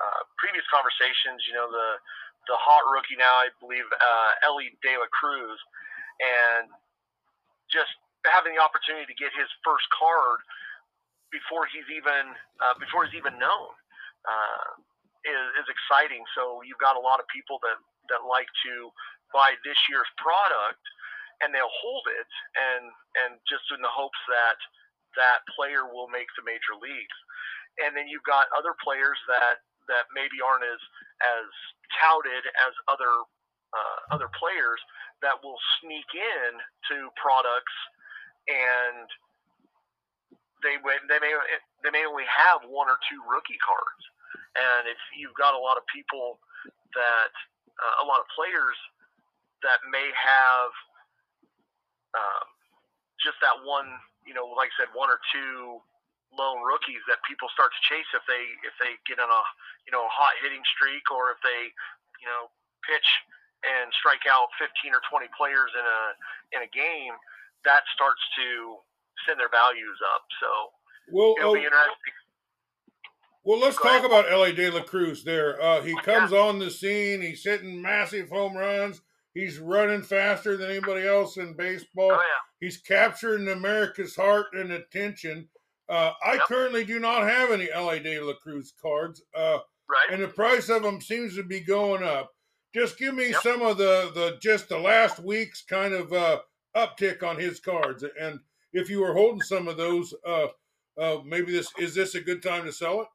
uh, 0.00 0.23
previous 0.40 0.64
conversations, 0.73 1.44
you 1.44 1.54
know 1.54 1.68
the 1.68 1.88
the 2.49 2.56
hot 2.56 2.82
rookie 2.88 3.20
now, 3.20 3.37
I 3.44 3.52
believe, 3.61 3.85
uh, 3.85 4.32
Elly 4.49 4.73
De 4.80 4.97
La 4.97 5.06
Cruz, 5.12 5.61
and 6.18 6.73
just 7.68 7.92
having 8.26 8.56
the 8.56 8.62
opportunity 8.62 9.06
to 9.06 9.16
get 9.16 9.30
his 9.37 9.49
first 9.62 9.87
card 9.92 10.40
before 11.30 11.68
he's 11.70 11.87
even 11.92 12.35
uh, 12.61 12.75
before 12.80 13.06
he's 13.06 13.16
even 13.16 13.38
known 13.38 13.70
uh, 14.26 14.68
is, 15.25 15.64
is 15.64 15.68
exciting. 15.70 16.25
So 16.35 16.61
you've 16.66 16.82
got 16.82 16.99
a 16.99 17.02
lot 17.02 17.23
of 17.23 17.26
people 17.30 17.62
that 17.62 17.78
that 18.11 18.26
like 18.26 18.50
to 18.66 18.90
buy 19.30 19.54
this 19.62 19.78
year's 19.87 20.11
product 20.18 20.82
and 21.40 21.54
they'll 21.54 21.73
hold 21.73 22.04
it 22.11 22.30
and 22.59 22.90
and 23.25 23.30
just 23.47 23.64
in 23.70 23.80
the 23.80 23.90
hopes 23.90 24.18
that 24.28 24.59
that 25.17 25.43
player 25.55 25.87
will 25.88 26.09
make 26.09 26.29
the 26.37 26.45
major 26.47 26.76
leagues. 26.79 27.19
And 27.83 27.97
then 27.97 28.07
you've 28.07 28.26
got 28.26 28.50
other 28.57 28.75
players 28.83 29.19
that 29.31 29.62
that 29.88 30.07
maybe 30.14 30.38
aren't 30.43 30.67
as 30.67 30.83
as 31.23 31.47
touted 31.99 32.45
as 32.67 32.73
other 32.87 33.25
uh, 33.75 33.99
other 34.14 34.31
players 34.38 34.79
that 35.23 35.38
will 35.43 35.59
sneak 35.81 36.07
in 36.14 36.50
to 36.90 37.11
products 37.19 37.75
and 38.49 39.07
they 40.62 40.76
they 41.09 41.21
may 41.21 41.33
they 41.85 41.90
may 41.93 42.05
only 42.05 42.29
have 42.29 42.64
one 42.69 42.88
or 42.88 42.99
two 43.09 43.21
rookie 43.29 43.61
cards. 43.61 44.02
And 44.57 44.90
if 44.90 44.99
you've 45.17 45.37
got 45.38 45.55
a 45.55 45.61
lot 45.61 45.79
of 45.79 45.85
people 45.88 46.40
that 46.95 47.33
uh, 47.79 48.05
a 48.05 48.07
lot 48.07 48.21
of 48.21 48.26
players 48.35 48.76
that 49.62 49.81
may 49.88 50.11
have 50.12 50.73
um, 52.17 52.47
just 53.23 53.38
that 53.45 53.61
one 53.62 53.88
you 54.30 54.38
know, 54.38 54.46
like 54.54 54.70
I 54.70 54.87
said, 54.87 54.94
one 54.94 55.10
or 55.10 55.18
two 55.34 55.82
lone 56.30 56.62
rookies 56.62 57.02
that 57.10 57.18
people 57.26 57.50
start 57.50 57.75
to 57.75 57.82
chase 57.90 58.06
if 58.14 58.22
they 58.30 58.46
if 58.62 58.70
they 58.78 58.94
get 59.02 59.18
on 59.18 59.26
a 59.26 59.42
you 59.82 59.90
know 59.90 60.06
a 60.06 60.12
hot 60.14 60.30
hitting 60.38 60.62
streak 60.70 61.02
or 61.10 61.34
if 61.34 61.42
they 61.42 61.75
you 62.22 62.30
know 62.30 62.46
pitch 62.87 63.10
and 63.66 63.90
strike 63.99 64.22
out 64.30 64.46
15 64.62 64.94
or 64.94 65.02
20 65.10 65.26
players 65.34 65.75
in 65.75 65.82
a 65.82 66.02
in 66.54 66.60
a 66.62 66.70
game 66.70 67.18
that 67.66 67.82
starts 67.90 68.22
to 68.38 68.78
send 69.26 69.42
their 69.42 69.50
values 69.50 69.99
up. 70.14 70.22
So 70.38 70.50
well, 71.10 71.34
it'll 71.34 71.50
oh, 71.50 71.58
be 71.58 71.66
interesting. 71.66 72.14
well 73.42 73.58
let's 73.58 73.82
Go 73.82 73.90
talk 73.90 74.06
ahead. 74.06 74.06
about 74.06 74.30
Elly 74.30 74.54
De 74.54 74.70
La 74.70 74.87
Cruz 74.87 75.26
there. 75.26 75.58
Uh, 75.58 75.82
he 75.82 75.99
comes 76.06 76.30
on 76.30 76.62
the 76.62 76.70
scene. 76.70 77.18
He's 77.18 77.42
hitting 77.42 77.82
massive 77.82 78.30
home 78.30 78.54
runs 78.54 79.02
He's 79.34 79.58
running 79.58 80.02
faster 80.02 80.56
than 80.56 80.70
anybody 80.70 81.06
else 81.06 81.37
in 81.37 81.54
baseball. 81.54 82.12
Oh 82.12 82.16
yeah. 82.20 82.40
He's 82.60 82.78
capturing 82.78 83.49
America's 83.49 84.16
heart 84.16 84.46
and 84.54 84.72
attention. 84.72 85.49
Uh, 85.88 86.12
I 86.25 86.34
Yep. 86.34 86.46
currently 86.46 86.84
do 86.84 86.99
not 87.00 87.22
have 87.28 87.50
any 87.50 87.70
Elly 87.70 88.00
De 88.00 88.20
La 88.20 88.34
Cruz 88.34 88.72
cards, 88.80 89.22
uh, 89.34 89.58
Right. 89.88 90.10
and 90.10 90.22
the 90.22 90.28
price 90.28 90.68
of 90.68 90.82
them 90.82 91.00
seems 91.00 91.34
to 91.37 91.42
be 91.42 91.60
going 91.60 92.02
up. 92.02 92.32
Just 92.75 92.99
give 92.99 93.14
me 93.14 93.30
Yep. 93.30 93.42
some 93.42 93.62
of 93.62 93.76
the 93.78 94.10
the 94.14 94.38
just 94.40 94.68
the 94.68 94.78
last 94.78 95.18
week's 95.18 95.62
kind 95.62 95.92
of 95.94 96.12
uh, 96.12 96.42
uptick 96.76 97.22
on 97.22 97.37
his 97.38 97.58
cards, 97.60 98.02
and 98.04 98.40
if 98.72 98.88
you 98.88 99.00
were 99.00 99.12
holding 99.14 99.42
some 99.42 99.66
of 99.66 99.76
those, 99.76 100.14
uh, 100.25 100.49
uh, 100.96 101.18
maybe 101.25 101.50
this 101.52 101.72
is 101.78 101.94
this 101.94 102.14
a 102.14 102.20
good 102.20 102.42
time 102.42 102.64
to 102.64 102.72
sell 102.72 103.00
it? 103.02 103.08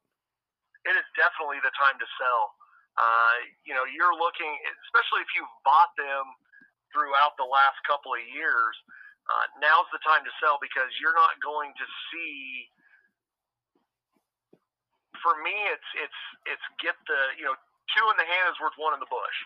it 0.85 0.95
is 0.97 1.05
definitely 1.17 1.57
the 1.63 1.71
time 1.79 1.97
to 1.99 2.05
sell. 2.19 2.53
Uh, 2.95 3.35
you 3.67 3.75
know, 3.75 3.83
you're 3.87 4.15
looking, 4.15 4.51
especially 4.87 5.21
if 5.23 5.31
you've 5.35 5.51
bought 5.67 5.91
them 5.99 6.25
throughout 6.95 7.35
the 7.35 7.47
last 7.47 7.75
couple 7.83 8.15
of 8.15 8.23
years. 8.31 8.75
Uh, 9.27 9.45
now's 9.59 9.89
the 9.91 9.99
time 10.05 10.23
to 10.23 10.31
sell 10.39 10.61
because 10.61 10.87
you're 11.01 11.17
not 11.17 11.35
going 11.43 11.73
to 11.75 11.85
see. 12.13 12.69
For 15.19 15.35
me, 15.41 15.55
it's 15.73 15.89
it's 15.97 16.21
it's 16.45 16.65
get 16.79 16.93
the 17.09 17.19
you 17.41 17.45
know 17.49 17.57
two 17.97 18.05
in 18.13 18.15
the 18.21 18.27
hand 18.29 18.53
is 18.53 18.57
worth 18.61 18.77
one 18.77 18.93
in 18.93 19.01
the 19.01 19.09
bush. 19.09 19.37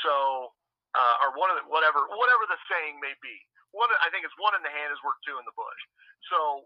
So, 0.00 0.50
uh, 0.96 1.24
or 1.28 1.36
one 1.36 1.52
of 1.52 1.60
the, 1.60 1.64
whatever 1.68 2.08
whatever 2.08 2.48
the 2.48 2.56
saying 2.72 2.98
may 3.04 3.12
be. 3.20 3.36
One 3.76 3.92
I 4.00 4.08
think 4.08 4.24
it's 4.24 4.36
one 4.40 4.56
in 4.56 4.64
the 4.64 4.72
hand 4.72 4.90
is 4.90 5.00
worth 5.04 5.20
two 5.28 5.36
in 5.36 5.44
the 5.44 5.54
bush. 5.54 5.82
So 6.32 6.64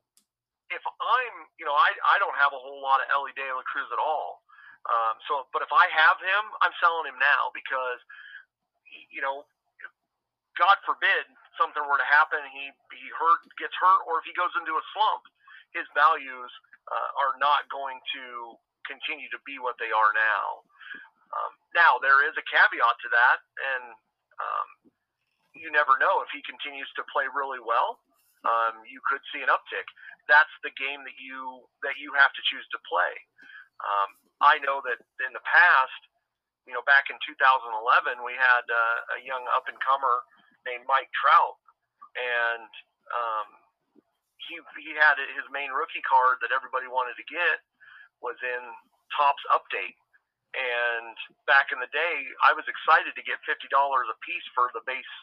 if 0.71 0.83
I'm, 0.83 1.35
you 1.59 1.67
know, 1.67 1.75
I, 1.75 1.95
I 2.03 2.17
don't 2.19 2.35
have 2.39 2.51
a 2.55 2.61
whole 2.61 2.83
lot 2.83 2.99
of 3.03 3.07
Elly 3.15 3.31
De 3.39 3.47
La 3.47 3.63
Cruz 3.67 3.87
at 3.95 4.03
all. 4.03 4.43
Um, 4.87 5.15
so, 5.27 5.51
but 5.51 5.67
if 5.67 5.73
I 5.75 5.91
have 5.91 6.19
him, 6.23 6.45
I'm 6.63 6.75
selling 6.79 7.11
him 7.11 7.19
now 7.19 7.51
because, 7.51 7.99
you 9.11 9.19
know, 9.19 9.43
God 10.55 10.79
forbid 10.87 11.27
something 11.59 11.83
were 11.85 12.01
to 12.01 12.09
happen, 12.09 12.41
he 12.53 12.73
he 12.95 13.09
hurt 13.13 13.43
gets 13.61 13.75
hurt, 13.77 14.07
or 14.09 14.23
if 14.23 14.25
he 14.25 14.33
goes 14.33 14.53
into 14.57 14.73
a 14.73 14.85
slump, 14.95 15.25
his 15.75 15.85
values 15.93 16.49
uh, 16.89 17.11
are 17.21 17.35
not 17.43 17.69
going 17.69 18.01
to 18.17 18.57
continue 18.89 19.29
to 19.35 19.41
be 19.45 19.59
what 19.61 19.77
they 19.77 19.91
are 19.91 20.13
now. 20.15 20.65
Um, 21.35 21.53
now 21.75 21.99
there 22.01 22.25
is 22.25 22.33
a 22.39 22.45
caveat 22.47 22.97
to 23.03 23.09
that, 23.13 23.39
and 23.59 23.85
um, 24.39 24.69
you 25.53 25.69
never 25.69 25.99
know 26.01 26.25
if 26.25 26.31
he 26.33 26.41
continues 26.47 26.89
to 26.97 27.03
play 27.13 27.29
really 27.29 27.61
well. 27.61 28.01
Um, 28.47 28.87
you 28.87 29.03
could 29.11 29.21
see 29.35 29.43
an 29.43 29.51
uptick 29.51 29.89
that's 30.29 30.53
the 30.63 30.75
game 30.75 31.03
that 31.07 31.17
you 31.19 31.67
that 31.83 31.97
you 31.99 32.13
have 32.15 32.35
to 32.35 32.43
choose 32.51 32.67
to 32.75 32.79
play. 32.87 33.15
Um, 33.83 34.11
I 34.41 34.61
know 34.61 34.85
that 34.85 35.01
in 35.25 35.33
the 35.33 35.45
past, 35.45 36.01
you 36.69 36.75
know, 36.75 36.85
back 36.85 37.09
in 37.09 37.17
2011, 37.25 38.21
we 38.27 38.35
had 38.37 38.65
uh, 38.69 39.17
a 39.17 39.19
young 39.25 39.45
up 39.55 39.71
and 39.71 39.79
comer 39.81 40.23
named 40.69 40.85
Mike 40.91 41.09
Trout, 41.15 41.57
and 42.19 42.71
um, 43.15 43.49
he 44.49 44.59
he 44.83 44.93
had 44.99 45.17
his 45.39 45.47
main 45.55 45.71
rookie 45.73 46.05
card 46.05 46.43
that 46.43 46.53
everybody 46.53 46.91
wanted 46.91 47.17
to 47.17 47.27
get 47.31 47.63
was 48.21 48.37
in 48.43 48.63
Topps 49.15 49.45
Update. 49.55 49.97
And 50.57 51.15
back 51.45 51.69
in 51.71 51.79
the 51.79 51.93
day, 51.93 52.17
I 52.43 52.57
was 52.57 52.65
excited 52.67 53.13
to 53.15 53.25
get 53.29 53.41
fifty 53.47 53.69
dollars 53.71 54.09
a 54.11 54.19
piece 54.25 54.47
for 54.57 54.73
the 54.75 54.85
base 54.89 55.15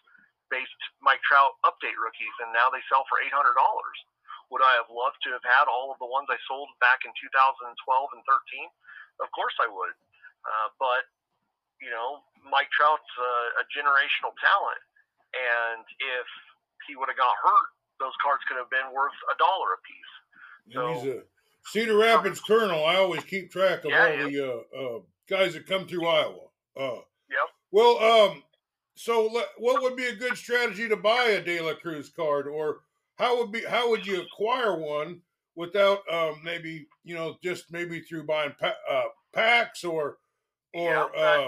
based 0.54 0.82
Mike 1.02 1.22
Trout 1.26 1.58
update 1.66 1.98
rookies, 1.98 2.36
and 2.46 2.54
now 2.54 2.70
they 2.70 2.84
sell 2.88 3.06
for 3.10 3.20
eight 3.22 3.34
hundred 3.34 3.58
dollars. 3.58 3.98
Would 4.54 4.62
I 4.62 4.78
have 4.78 4.92
loved 4.94 5.18
to 5.26 5.34
have 5.34 5.46
had 5.46 5.66
all 5.66 5.90
of 5.90 5.98
the 5.98 6.10
ones 6.10 6.30
I 6.30 6.38
sold 6.46 6.70
back 6.78 7.02
in 7.10 7.14
2012 7.18 7.66
and 8.14 8.22
13? 8.22 8.70
Of 9.24 9.32
course 9.32 9.56
I 9.64 9.68
would. 9.72 9.96
Uh, 10.44 10.68
but, 10.78 11.08
you 11.80 11.90
know, 11.90 12.20
Mike 12.52 12.68
Trout's 12.76 13.08
a, 13.18 13.64
a 13.64 13.64
generational 13.72 14.36
talent. 14.44 14.84
And 15.34 15.82
if 16.20 16.28
he 16.88 16.96
would 17.00 17.08
have 17.08 17.18
got 17.18 17.34
hurt, 17.42 17.70
those 18.00 18.14
cards 18.22 18.44
could 18.48 18.58
have 18.60 18.70
been 18.70 18.92
worth 18.94 19.16
a 19.32 19.36
dollar 19.40 19.74
a 19.74 19.80
piece. 19.82 20.14
So- 20.76 20.94
he's 20.94 21.08
a 21.16 21.24
Cedar 21.66 21.96
Rapids 21.98 22.42
Kernel. 22.42 22.84
I 22.86 22.96
always 22.96 23.24
keep 23.24 23.50
track 23.50 23.86
of 23.86 23.92
Yeah, 23.92 24.04
all 24.04 24.16
yeah. 24.18 24.26
the 24.28 24.54
uh, 24.54 24.98
uh, 24.98 25.00
guys 25.30 25.54
that 25.54 25.66
come 25.66 25.88
through 25.88 26.06
Iowa. 26.06 26.48
Uh, 26.76 27.00
Yep. 27.32 27.50
well, 27.72 27.98
um, 28.00 28.44
so 28.96 29.30
what 29.58 29.82
would 29.82 29.96
be 29.96 30.06
a 30.08 30.16
good 30.16 30.38
strategy 30.38 30.90
to 30.90 30.98
buy 30.98 31.24
a 31.30 31.42
De 31.42 31.62
La 31.62 31.74
Cruz 31.74 32.10
card, 32.10 32.48
or 32.48 32.82
how 33.18 33.38
would 33.40 33.52
be 33.52 33.64
how 33.64 33.90
would 33.90 34.06
you 34.06 34.22
acquire 34.22 34.76
one 34.78 35.22
without 35.56 36.00
um, 36.12 36.42
maybe 36.44 36.88
you 37.04 37.16
know 37.16 37.36
just 37.44 37.72
maybe 37.72 38.02
through 38.02 38.26
buying 38.26 38.54
pa- 38.60 38.80
uh, 38.90 39.10
packs 39.34 39.84
or 39.84 40.18
or 40.74 40.92
Yeah, 40.92 41.04
uh, 41.18 41.48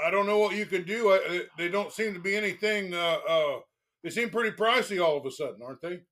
I 0.00 0.10
don't 0.10 0.26
know 0.26 0.38
what 0.38 0.56
you 0.56 0.66
can 0.66 0.84
do. 0.84 1.10
I, 1.10 1.16
I- 1.28 1.48
they 1.58 1.68
don't 1.68 1.92
seem 1.92 2.14
to 2.14 2.20
be 2.20 2.36
anything. 2.36 2.94
Uh, 2.94 3.18
uh, 3.28 3.56
they 4.02 4.10
seem 4.10 4.30
pretty 4.30 4.50
pricey 4.56 5.02
all 5.02 5.16
of 5.16 5.26
a 5.26 5.30
sudden, 5.30 5.62
aren't 5.62 5.82
they? 5.82 6.02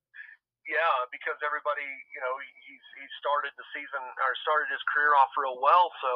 Yeah, 0.67 0.97
because 1.11 1.35
everybody, 1.43 1.83
you 1.83 2.21
know, 2.23 2.33
he's 2.39 2.85
he 2.95 3.05
started 3.19 3.51
the 3.59 3.67
season 3.75 3.99
or 3.99 4.31
started 4.45 4.71
his 4.71 4.79
career 4.93 5.11
off 5.19 5.33
real 5.35 5.59
well. 5.59 5.91
So 5.99 6.11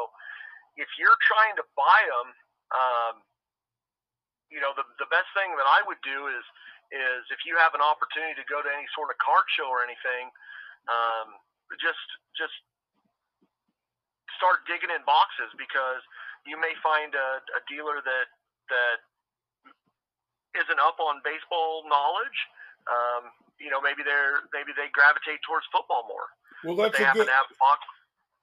if 0.79 0.87
you're 0.95 1.19
trying 1.27 1.55
to 1.59 1.65
buy 1.75 1.99
them, 2.07 2.27
um, 2.71 3.13
you 4.47 4.63
know, 4.63 4.71
the 4.77 4.85
the 5.01 5.09
best 5.11 5.27
thing 5.35 5.51
that 5.59 5.67
I 5.67 5.83
would 5.83 5.99
do 6.05 6.31
is 6.31 6.45
is 6.93 7.25
if 7.33 7.41
you 7.43 7.57
have 7.59 7.73
an 7.73 7.81
opportunity 7.83 8.37
to 8.39 8.45
go 8.47 8.61
to 8.61 8.69
any 8.69 8.85
sort 8.95 9.09
of 9.11 9.17
card 9.19 9.43
show 9.57 9.67
or 9.67 9.81
anything, 9.83 10.29
um, 10.89 11.35
just 11.81 12.01
just 12.37 12.55
start 14.37 14.63
digging 14.67 14.91
in 14.91 15.01
boxes 15.07 15.49
because 15.55 16.03
you 16.45 16.59
may 16.59 16.73
find 16.83 17.15
a, 17.15 17.41
a 17.57 17.61
dealer 17.71 18.01
that 18.03 18.27
that 18.69 18.97
isn't 20.55 20.79
up 20.81 20.97
on 20.99 21.19
baseball 21.25 21.83
knowledge. 21.87 22.37
Um, 22.85 23.33
you 23.59 23.71
know, 23.71 23.81
maybe 23.81 24.03
they're 24.05 24.45
maybe 24.53 24.71
they 24.75 24.91
gravitate 24.93 25.41
towards 25.47 25.65
football 25.71 26.05
more. 26.07 26.27
Well, 26.63 26.75
But 26.77 26.93
that's 26.93 26.97
they 26.99 27.03
a 27.03 27.07
happen 27.07 27.25
good. 27.25 27.31
to 27.33 27.37
have 27.37 27.49
a 27.49 27.57
box 27.59 27.81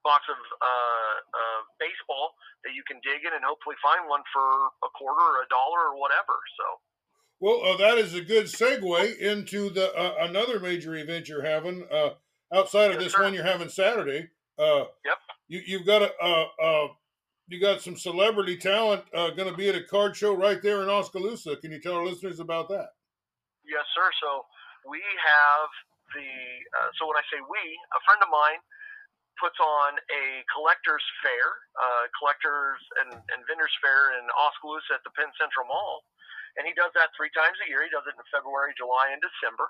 box 0.03 0.27
of 0.27 0.35
uh, 0.35 1.15
uh, 1.31 1.61
baseball 1.79 2.35
that 2.67 2.75
you 2.75 2.83
can 2.83 2.99
dig 3.07 3.23
in 3.23 3.31
and 3.31 3.43
hopefully 3.43 3.75
find 3.79 4.03
one 4.11 4.21
for 4.35 4.43
a 4.83 4.89
quarter 4.99 5.23
or 5.23 5.43
a 5.43 5.47
dollar 5.47 5.95
or 5.95 5.99
whatever. 5.99 6.35
So 6.59 6.65
Well, 7.39 7.59
uh, 7.63 7.77
that 7.77 7.97
is 7.97 8.13
a 8.13 8.21
good 8.21 8.45
segue 8.51 9.17
into 9.17 9.69
the 9.69 9.95
uh, 9.95 10.27
another 10.27 10.59
major 10.59 10.95
event 10.95 11.27
you're 11.29 11.43
having 11.45 11.87
uh, 11.91 12.19
outside 12.53 12.91
of 12.91 12.95
Yes, 12.95 13.03
this 13.05 13.13
sir. 13.13 13.23
one 13.23 13.33
you're 13.33 13.43
having 13.43 13.69
Saturday. 13.69 14.29
Uh, 14.57 14.85
Yep. 15.05 15.17
You 15.49 15.59
you've 15.65 15.85
got 15.85 16.01
a 16.01 16.09
uh, 16.23 16.47
uh, 16.61 16.87
you 17.51 17.59
got 17.59 17.81
some 17.81 17.97
celebrity 17.97 18.55
talent 18.55 19.03
uh, 19.13 19.29
going 19.35 19.49
to 19.51 19.57
be 19.57 19.67
at 19.67 19.75
a 19.75 19.83
card 19.83 20.15
show 20.15 20.33
right 20.33 20.61
there 20.63 20.81
in 20.81 20.89
Oskaloosa. 20.89 21.57
Can 21.57 21.71
you 21.71 21.81
tell 21.83 21.95
our 21.99 22.05
listeners 22.05 22.39
about 22.39 22.69
that? 22.69 22.95
Yes, 23.67 23.83
sir. 23.93 24.07
So 24.23 24.45
we 24.87 25.03
have 25.03 25.69
the. 26.15 26.23
Uh, 26.23 26.89
so 26.97 27.05
when 27.11 27.19
I 27.19 27.25
say 27.27 27.43
we, 27.43 27.59
a 27.91 28.01
friend 28.07 28.23
of 28.23 28.31
mine 28.31 28.61
puts 29.41 29.59
on 29.59 29.99
a 30.13 30.23
collectors 30.55 31.03
fair, 31.25 31.47
uh, 31.75 32.03
collectors 32.15 32.79
and, 33.03 33.11
and 33.19 33.39
vendors 33.49 33.73
fair 33.83 34.15
in 34.15 34.23
Oskaloosa 34.39 34.95
at 34.95 35.03
the 35.03 35.11
Penn 35.19 35.27
Central 35.35 35.67
Mall, 35.67 36.05
and 36.55 36.63
he 36.63 36.71
does 36.77 36.93
that 36.95 37.11
three 37.19 37.33
times 37.35 37.59
a 37.61 37.67
year. 37.67 37.83
He 37.83 37.91
does 37.91 38.07
it 38.07 38.15
in 38.15 38.23
February, 38.31 38.71
July, 38.79 39.11
and 39.11 39.19
December. 39.19 39.67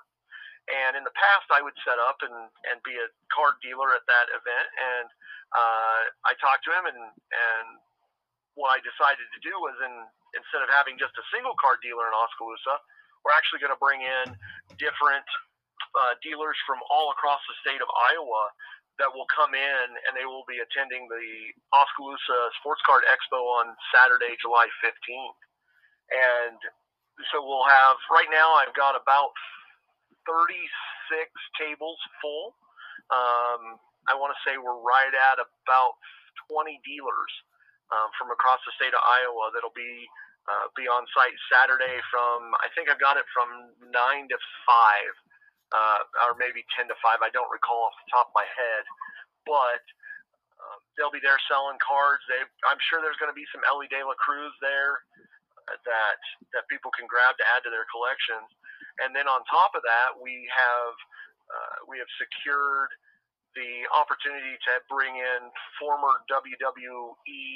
And 0.70 0.96
in 0.96 1.04
the 1.04 1.12
past, 1.12 1.48
I 1.52 1.60
would 1.60 1.76
set 1.84 2.00
up 2.00 2.20
and, 2.24 2.32
and 2.72 2.80
be 2.88 2.96
a 2.96 3.08
card 3.28 3.60
dealer 3.60 3.92
at 3.92 4.04
that 4.08 4.32
event. 4.32 4.68
And 4.80 5.08
uh, 5.52 6.00
I 6.24 6.32
talked 6.40 6.64
to 6.66 6.72
him, 6.72 6.88
and, 6.88 7.00
and 7.12 7.66
what 8.56 8.72
I 8.72 8.80
decided 8.80 9.28
to 9.28 9.40
do 9.44 9.52
was, 9.60 9.76
in, 9.84 9.94
instead 10.32 10.64
of 10.64 10.72
having 10.72 10.96
just 10.96 11.14
a 11.20 11.24
single 11.34 11.54
card 11.60 11.84
dealer 11.84 12.08
in 12.08 12.16
Oskaloosa, 12.16 12.80
we're 13.22 13.36
actually 13.36 13.60
going 13.60 13.76
to 13.76 13.80
bring 13.80 14.00
in 14.00 14.36
different 14.80 15.26
uh, 15.96 16.16
dealers 16.24 16.56
from 16.64 16.80
all 16.88 17.12
across 17.12 17.40
the 17.48 17.56
state 17.60 17.80
of 17.80 17.88
Iowa 18.12 18.52
that 18.98 19.10
will 19.10 19.26
come 19.34 19.54
in 19.58 19.86
and 20.06 20.14
they 20.14 20.26
will 20.26 20.46
be 20.46 20.62
attending 20.62 21.10
the 21.10 21.26
Oskaloosa 21.74 22.38
Sports 22.62 22.82
Card 22.86 23.02
Expo 23.10 23.42
on 23.62 23.74
Saturday, 23.90 24.38
July 24.38 24.70
15th. 24.78 25.40
And 26.14 26.58
so 27.32 27.42
we'll 27.42 27.66
have, 27.66 27.98
right 28.10 28.30
now, 28.30 28.54
I've 28.54 28.74
got 28.76 28.94
about 28.94 29.34
36 30.26 31.30
tables 31.60 31.98
full. 32.20 32.56
Um, 33.12 33.78
I 34.08 34.16
want 34.16 34.32
to 34.36 34.40
say 34.44 34.56
we're 34.56 34.80
right 34.84 35.12
at 35.12 35.40
about 35.40 35.96
20 36.50 36.80
dealers 36.84 37.32
um, 37.92 38.08
from 38.16 38.32
across 38.32 38.60
the 38.64 38.72
state 38.76 38.92
of 38.92 39.00
Iowa 39.04 39.52
that'll 39.52 39.74
be 39.76 40.08
uh, 40.44 40.68
be 40.76 40.84
on 40.84 41.08
site 41.16 41.32
Saturday 41.48 42.04
from 42.12 42.52
I 42.60 42.68
think 42.76 42.92
I've 42.92 43.00
got 43.00 43.16
it 43.16 43.24
from 43.32 43.48
nine 43.88 44.28
to 44.28 44.36
five, 44.68 45.12
uh, 45.72 46.00
or 46.28 46.36
maybe 46.36 46.60
ten 46.76 46.84
to 46.92 46.96
five. 47.00 47.24
I 47.24 47.32
don't 47.32 47.48
recall 47.48 47.88
off 47.88 47.96
the 48.04 48.12
top 48.12 48.28
of 48.28 48.36
my 48.36 48.44
head, 48.44 48.84
but 49.48 49.80
um, 50.60 50.80
they'll 51.00 51.14
be 51.14 51.24
there 51.24 51.40
selling 51.48 51.80
cards. 51.80 52.20
They, 52.28 52.44
I'm 52.68 52.80
sure 52.92 53.00
there's 53.00 53.16
going 53.16 53.32
to 53.32 53.36
be 53.36 53.48
some 53.56 53.64
Elly 53.64 53.88
De 53.88 54.04
La 54.04 54.12
Cruz 54.20 54.52
there 54.60 55.00
uh, 55.00 55.33
that 55.68 56.18
that 56.52 56.64
people 56.68 56.92
can 56.92 57.08
grab 57.08 57.36
to 57.40 57.44
add 57.56 57.64
to 57.64 57.70
their 57.72 57.88
collections. 57.88 58.48
And 59.02 59.10
then 59.10 59.26
on 59.26 59.42
top 59.50 59.74
of 59.74 59.82
that, 59.82 60.14
we 60.14 60.46
have 60.54 60.94
uh, 61.50 61.76
we 61.88 61.98
have 61.98 62.10
secured 62.20 62.90
the 63.54 63.86
opportunity 63.94 64.58
to 64.66 64.82
bring 64.90 65.14
in 65.14 65.40
former 65.78 66.22
WWE 66.26 67.46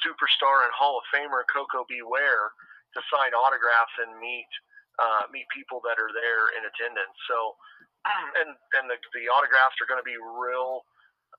superstar 0.00 0.64
and 0.64 0.72
Hall 0.72 0.96
of 0.96 1.04
Famer 1.12 1.44
Koko 1.52 1.84
B. 1.84 2.00
Ware 2.00 2.52
to 2.96 3.00
sign 3.12 3.36
autographs 3.36 3.92
and 4.00 4.16
meet 4.18 4.48
uh, 4.96 5.26
meet 5.34 5.44
people 5.50 5.82
that 5.82 5.98
are 5.98 6.12
there 6.14 6.54
in 6.54 6.62
attendance. 6.64 7.16
So, 7.28 7.58
and 8.40 8.56
and 8.80 8.84
the, 8.88 8.96
the 9.12 9.28
autographs 9.28 9.76
are 9.82 9.88
going 9.88 10.00
to 10.00 10.06
be 10.06 10.16
real 10.16 10.86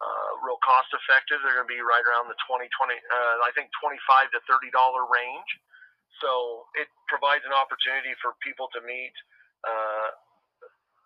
uh, 0.02 0.32
real 0.44 0.60
cost 0.62 0.92
effective. 0.94 1.42
They're 1.42 1.58
going 1.58 1.70
to 1.70 1.72
be 1.72 1.82
right 1.82 2.04
around 2.04 2.28
the 2.28 2.38
20, 2.46 2.68
20 2.68 2.94
uh, 2.94 3.36
I 3.42 3.52
think 3.56 3.72
25 3.80 4.36
to 4.36 4.40
$30 4.44 4.70
range. 5.08 5.50
So 6.24 6.66
it 6.80 6.88
provides 7.12 7.44
an 7.44 7.56
opportunity 7.56 8.16
for 8.24 8.36
people 8.40 8.72
to 8.76 8.80
meet 8.84 9.16
uh, 9.68 10.10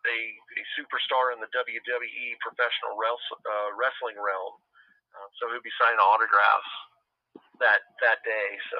a, 0.05 0.19
a 0.37 0.63
superstar 0.77 1.35
in 1.35 1.39
the 1.41 1.49
WWE 1.51 2.27
professional 2.39 2.95
uh, 2.95 3.69
wrestling 3.75 4.17
realm. 4.19 4.55
Uh, 5.11 5.27
so 5.39 5.49
he'll 5.49 5.65
be 5.65 5.73
signing 5.81 5.99
autographs 5.99 6.71
that 7.59 7.81
that 8.01 8.21
day. 8.23 8.49
So. 8.71 8.79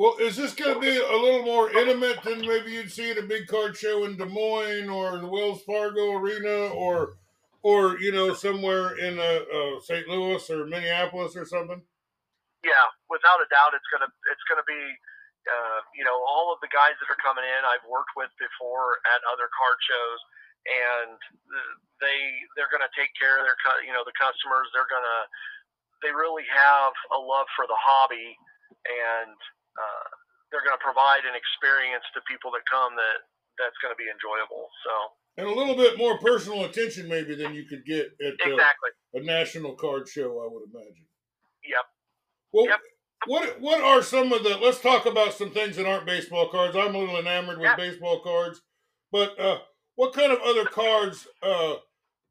Well, 0.00 0.16
is 0.16 0.36
this 0.36 0.54
going 0.54 0.74
to 0.74 0.80
be 0.80 0.96
a 0.96 1.12
little 1.12 1.44
more 1.44 1.68
intimate 1.70 2.22
than 2.22 2.40
maybe 2.40 2.72
you'd 2.72 2.90
see 2.90 3.10
at 3.10 3.18
a 3.18 3.22
big 3.22 3.46
card 3.46 3.76
show 3.76 4.04
in 4.04 4.16
Des 4.16 4.24
Moines 4.24 4.88
or 4.88 5.16
in 5.16 5.20
the 5.20 5.28
Wells 5.28 5.60
Fargo 5.62 6.16
Arena 6.16 6.72
or 6.72 7.20
or 7.62 7.98
you 8.00 8.12
know 8.12 8.32
somewhere 8.32 8.96
in 8.96 9.18
uh, 9.18 9.44
uh, 9.44 9.80
St. 9.84 10.08
Louis 10.08 10.40
or 10.48 10.64
Minneapolis 10.66 11.36
or 11.36 11.44
something? 11.44 11.82
Yeah, 12.64 12.86
without 13.08 13.44
a 13.44 13.48
doubt, 13.48 13.76
it's 13.76 13.88
gonna 13.92 14.10
it's 14.32 14.44
gonna 14.48 14.64
be 14.66 14.80
uh, 15.48 15.80
you 15.96 16.04
know 16.04 16.16
all 16.28 16.52
of 16.52 16.60
the 16.60 16.70
guys 16.72 16.96
that 17.00 17.08
are 17.08 17.20
coming 17.20 17.44
in 17.44 17.60
I've 17.64 17.84
worked 17.88 18.12
with 18.16 18.30
before 18.36 19.00
at 19.14 19.20
other 19.30 19.48
card 19.52 19.78
shows, 19.80 20.20
and 20.68 21.16
they 22.00 22.18
they're 22.56 22.72
gonna 22.72 22.90
take 22.92 23.12
care 23.16 23.40
of 23.40 23.44
their 23.48 23.56
you 23.84 23.92
know 23.92 24.04
the 24.04 24.16
customers. 24.16 24.68
They're 24.76 24.90
gonna 24.90 25.20
they 26.04 26.12
really 26.12 26.44
have 26.48 26.92
a 27.12 27.20
love 27.20 27.48
for 27.56 27.64
the 27.68 27.76
hobby, 27.76 28.36
and 28.84 29.36
uh, 29.76 30.08
they're 30.52 30.64
gonna 30.64 30.80
provide 30.80 31.24
an 31.24 31.36
experience 31.36 32.04
to 32.16 32.24
people 32.28 32.52
that 32.52 32.64
come 32.68 32.96
that 32.96 33.24
that's 33.56 33.76
gonna 33.80 33.96
be 33.96 34.08
enjoyable. 34.08 34.68
So 34.84 34.92
and 35.40 35.48
a 35.48 35.54
little 35.54 35.76
bit 35.76 35.96
more 35.96 36.18
personal 36.18 36.64
attention 36.64 37.08
maybe 37.08 37.34
than 37.34 37.54
you 37.54 37.64
could 37.64 37.84
get 37.84 38.12
at 38.20 38.36
uh, 38.36 38.52
exactly. 38.52 38.90
a 39.14 39.20
national 39.24 39.72
card 39.74 40.08
show, 40.08 40.44
I 40.44 40.46
would 40.48 40.68
imagine. 40.68 41.06
Yep. 41.64 41.86
Well, 42.52 42.66
yep. 42.66 42.80
What 43.26 43.60
what 43.60 43.80
are 43.80 44.02
some 44.02 44.32
of 44.32 44.42
the? 44.42 44.56
Let's 44.56 44.80
talk 44.80 45.06
about 45.06 45.34
some 45.34 45.50
things 45.50 45.76
that 45.76 45.86
aren't 45.86 46.06
baseball 46.06 46.48
cards. 46.48 46.76
I'm 46.76 46.94
a 46.94 46.98
little 46.98 47.18
enamored 47.18 47.58
with 47.58 47.76
baseball 47.76 48.20
cards, 48.20 48.60
but 49.12 49.38
uh, 49.38 49.58
what 49.96 50.12
kind 50.14 50.32
of 50.32 50.40
other 50.40 50.64
cards 50.64 51.26
uh, 51.42 51.74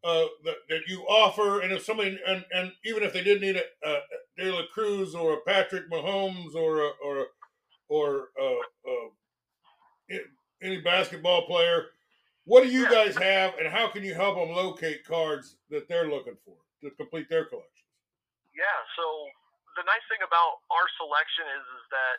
uh, 0.04 0.26
that, 0.44 0.56
that 0.70 0.82
you 0.88 1.02
offer? 1.04 1.62
And 1.62 1.72
if 1.72 1.84
somebody 1.84 2.20
and, 2.26 2.46
and 2.52 2.72
even 2.86 3.04
if 3.04 3.14
they 3.14 3.24
did 3.24 3.42
need 3.42 3.56
a, 3.58 3.88
a 3.88 4.00
De 4.38 4.52
La 4.52 4.64
Cruz 4.74 5.16
or 5.16 5.34
a 5.34 5.42
Patrick 5.46 5.90
Mahomes 5.92 6.56
or 6.56 6.80
a, 6.82 6.90
or 7.04 7.20
a, 7.20 7.26
or 7.88 8.28
uh, 8.40 8.90
uh, 8.90 10.18
any 10.62 10.82
basketball 10.82 11.46
player 11.46 11.88
what 12.50 12.66
do 12.66 12.74
you 12.74 12.90
guys 12.90 13.14
have, 13.14 13.62
and 13.62 13.70
how 13.70 13.94
can 13.94 14.02
you 14.02 14.18
help 14.18 14.34
them 14.34 14.50
locate 14.50 15.06
cards 15.06 15.62
that 15.70 15.86
they're 15.86 16.10
looking 16.10 16.34
for 16.42 16.58
to 16.82 16.90
complete 16.98 17.30
their 17.30 17.46
collections? 17.46 17.94
Yeah, 18.58 18.80
so 18.98 19.06
the 19.78 19.86
nice 19.86 20.02
thing 20.10 20.26
about 20.26 20.66
our 20.74 20.90
selection 21.10 21.50
is 21.50 21.66
is 21.82 21.86
that 21.90 22.18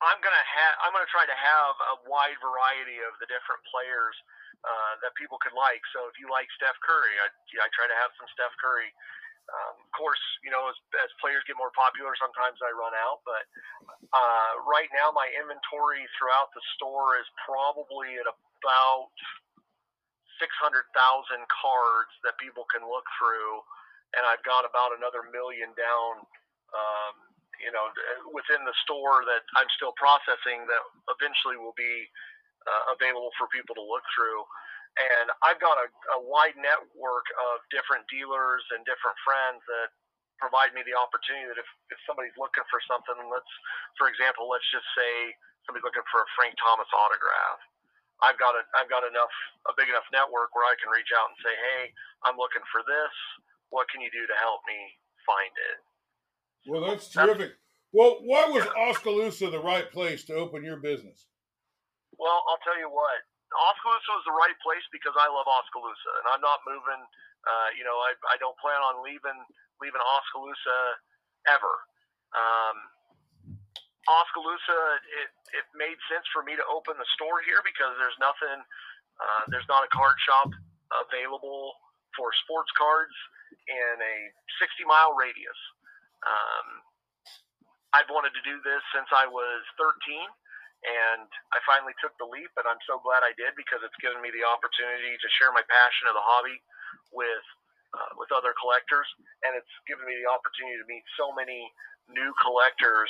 I'm 0.00 0.16
gonna 0.24 0.46
have 0.48 0.74
I'm 0.80 0.92
gonna 0.96 1.12
try 1.12 1.28
to 1.28 1.36
have 1.36 1.74
a 1.92 1.96
wide 2.08 2.40
variety 2.40 3.04
of 3.04 3.12
the 3.20 3.28
different 3.28 3.60
players 3.68 4.16
uh, 4.64 4.96
that 5.04 5.12
people 5.20 5.36
could 5.44 5.52
like. 5.52 5.84
So 5.92 6.08
if 6.08 6.16
you 6.16 6.32
like 6.32 6.48
Steph 6.56 6.80
Curry, 6.80 7.20
I, 7.20 7.28
I 7.60 7.68
try 7.76 7.84
to 7.84 7.98
have 8.00 8.16
some 8.16 8.28
Steph 8.32 8.56
Curry. 8.56 8.88
Um, 9.44 9.76
of 9.76 9.92
course, 9.92 10.20
you 10.40 10.48
know 10.48 10.72
as, 10.72 10.76
as 11.04 11.12
players 11.20 11.44
get 11.44 11.60
more 11.60 11.72
popular, 11.76 12.16
sometimes 12.16 12.56
I 12.64 12.72
run 12.72 12.96
out. 12.96 13.20
But 13.28 13.44
uh, 14.08 14.64
right 14.64 14.88
now, 14.96 15.12
my 15.12 15.28
inventory 15.36 16.08
throughout 16.16 16.48
the 16.56 16.64
store 16.80 17.20
is 17.20 17.28
probably 17.44 18.16
at 18.16 18.24
about 18.24 19.12
600,000 20.40 20.88
cards 21.52 22.12
that 22.24 22.34
people 22.40 22.66
can 22.72 22.82
look 22.88 23.04
through, 23.20 23.62
and 24.16 24.24
I've 24.26 24.42
got 24.42 24.66
about 24.66 24.96
another 24.96 25.28
million 25.28 25.76
down, 25.76 26.24
know, 27.74 27.90
within 28.30 28.62
the 28.62 28.74
store 28.86 29.26
that 29.26 29.42
I'm 29.58 29.68
still 29.74 29.92
processing 29.98 30.64
that 30.70 30.82
eventually 31.10 31.58
will 31.58 31.76
be 31.76 32.06
uh, 32.64 32.94
available 32.94 33.34
for 33.36 33.50
people 33.50 33.74
to 33.76 33.84
look 33.84 34.06
through. 34.14 34.40
And 34.94 35.26
I've 35.42 35.58
got 35.58 35.74
a, 35.74 35.90
a 36.14 36.18
wide 36.22 36.54
network 36.54 37.26
of 37.50 37.66
different 37.74 38.06
dealers 38.06 38.62
and 38.70 38.86
different 38.86 39.18
friends 39.26 39.58
that 39.66 39.90
provide 40.38 40.70
me 40.70 40.86
the 40.86 40.94
opportunity 40.94 41.50
that 41.50 41.58
if, 41.58 41.66
if 41.90 41.98
somebody's 42.06 42.34
looking 42.38 42.62
for 42.70 42.78
something, 42.86 43.18
let's, 43.26 43.52
for 43.98 44.06
example, 44.06 44.46
let's 44.46 44.66
just 44.70 44.86
say 44.94 45.34
somebody's 45.66 45.82
looking 45.82 46.06
for 46.14 46.22
a 46.22 46.28
Frank 46.38 46.54
Thomas 46.62 46.86
autograph 46.94 47.58
I've 48.22 48.38
got 48.38 48.54
a 48.54 48.62
I've 48.78 48.88
got 48.88 49.02
enough 49.02 49.32
a 49.66 49.72
big 49.74 49.92
enough 49.92 50.06
network 50.08 50.54
where 50.54 50.68
I 50.68 50.76
can 50.78 50.92
reach 50.92 51.10
out 51.16 51.32
and 51.32 51.38
say, 51.44 51.52
hey, 51.52 51.90
I'm 52.24 52.38
looking 52.38 52.62
for 52.70 52.80
this. 52.86 53.14
What 53.68 53.90
can 53.90 54.00
you 54.00 54.12
do 54.12 54.22
to 54.28 54.36
help 54.38 54.62
me 54.68 54.78
find 55.26 55.52
it? 55.52 55.78
Well, 56.64 56.82
that's 56.86 57.10
terrific. 57.10 57.58
Well, 57.94 58.18
why 58.26 58.50
was 58.50 58.66
Oskaloosa 58.74 59.54
the 59.54 59.62
right 59.62 59.86
place 59.94 60.26
to 60.26 60.34
open 60.34 60.66
your 60.66 60.82
business? 60.82 61.30
Well, 62.18 62.42
I'll 62.50 62.58
tell 62.66 62.74
you 62.74 62.90
what. 62.90 63.22
Oskaloosa 63.54 64.10
was 64.18 64.26
the 64.26 64.34
right 64.34 64.58
place 64.66 64.82
because 64.90 65.14
I 65.14 65.30
love 65.30 65.46
Oskaloosa, 65.46 66.10
and 66.18 66.26
I'm 66.34 66.42
not 66.42 66.58
moving. 66.66 67.02
Uh, 67.46 67.70
you 67.78 67.86
know, 67.86 67.94
I, 68.02 68.18
I 68.34 68.36
don't 68.42 68.58
plan 68.58 68.82
on 68.82 69.06
leaving 69.06 69.38
leaving 69.78 70.02
Oskaloosa 70.02 70.78
ever. 71.46 71.74
Um, 72.34 72.76
Oskaloosa, 74.10 74.78
it, 75.22 75.30
it 75.54 75.66
made 75.78 75.96
sense 76.10 76.26
for 76.34 76.42
me 76.42 76.58
to 76.58 76.66
open 76.66 76.98
the 76.98 77.06
store 77.14 77.46
here 77.46 77.62
because 77.62 77.94
there's 77.96 78.18
nothing, 78.18 78.58
uh, 79.22 79.42
there's 79.48 79.68
not 79.70 79.86
a 79.86 79.90
card 79.94 80.18
shop 80.18 80.50
available 81.08 81.78
for 82.18 82.34
sports 82.42 82.70
cards 82.74 83.14
in 83.70 83.96
a 84.02 84.16
60 84.58 84.82
mile 84.84 85.14
radius. 85.14 85.56
Um, 86.26 86.84
I've 87.94 88.10
wanted 88.10 88.34
to 88.34 88.42
do 88.42 88.58
this 88.66 88.82
since 88.90 89.06
I 89.14 89.30
was 89.30 89.62
13, 89.78 89.86
and 90.84 91.30
I 91.54 91.58
finally 91.62 91.94
took 92.02 92.12
the 92.18 92.26
leap, 92.26 92.50
and 92.58 92.66
I'm 92.66 92.82
so 92.84 92.98
glad 93.00 93.22
I 93.22 93.32
did 93.38 93.54
because 93.54 93.80
it's 93.86 93.96
given 94.02 94.18
me 94.18 94.34
the 94.34 94.42
opportunity 94.42 95.14
to 95.14 95.28
share 95.38 95.54
my 95.54 95.62
passion 95.70 96.10
of 96.10 96.18
the 96.18 96.24
hobby 96.26 96.58
with 97.14 97.46
uh, 97.94 98.12
with 98.18 98.34
other 98.34 98.50
collectors, 98.58 99.06
and 99.46 99.54
it's 99.54 99.70
given 99.86 100.02
me 100.02 100.18
the 100.18 100.26
opportunity 100.26 100.74
to 100.82 100.86
meet 100.90 101.06
so 101.14 101.30
many 101.30 101.70
new 102.10 102.34
collectors 102.42 103.06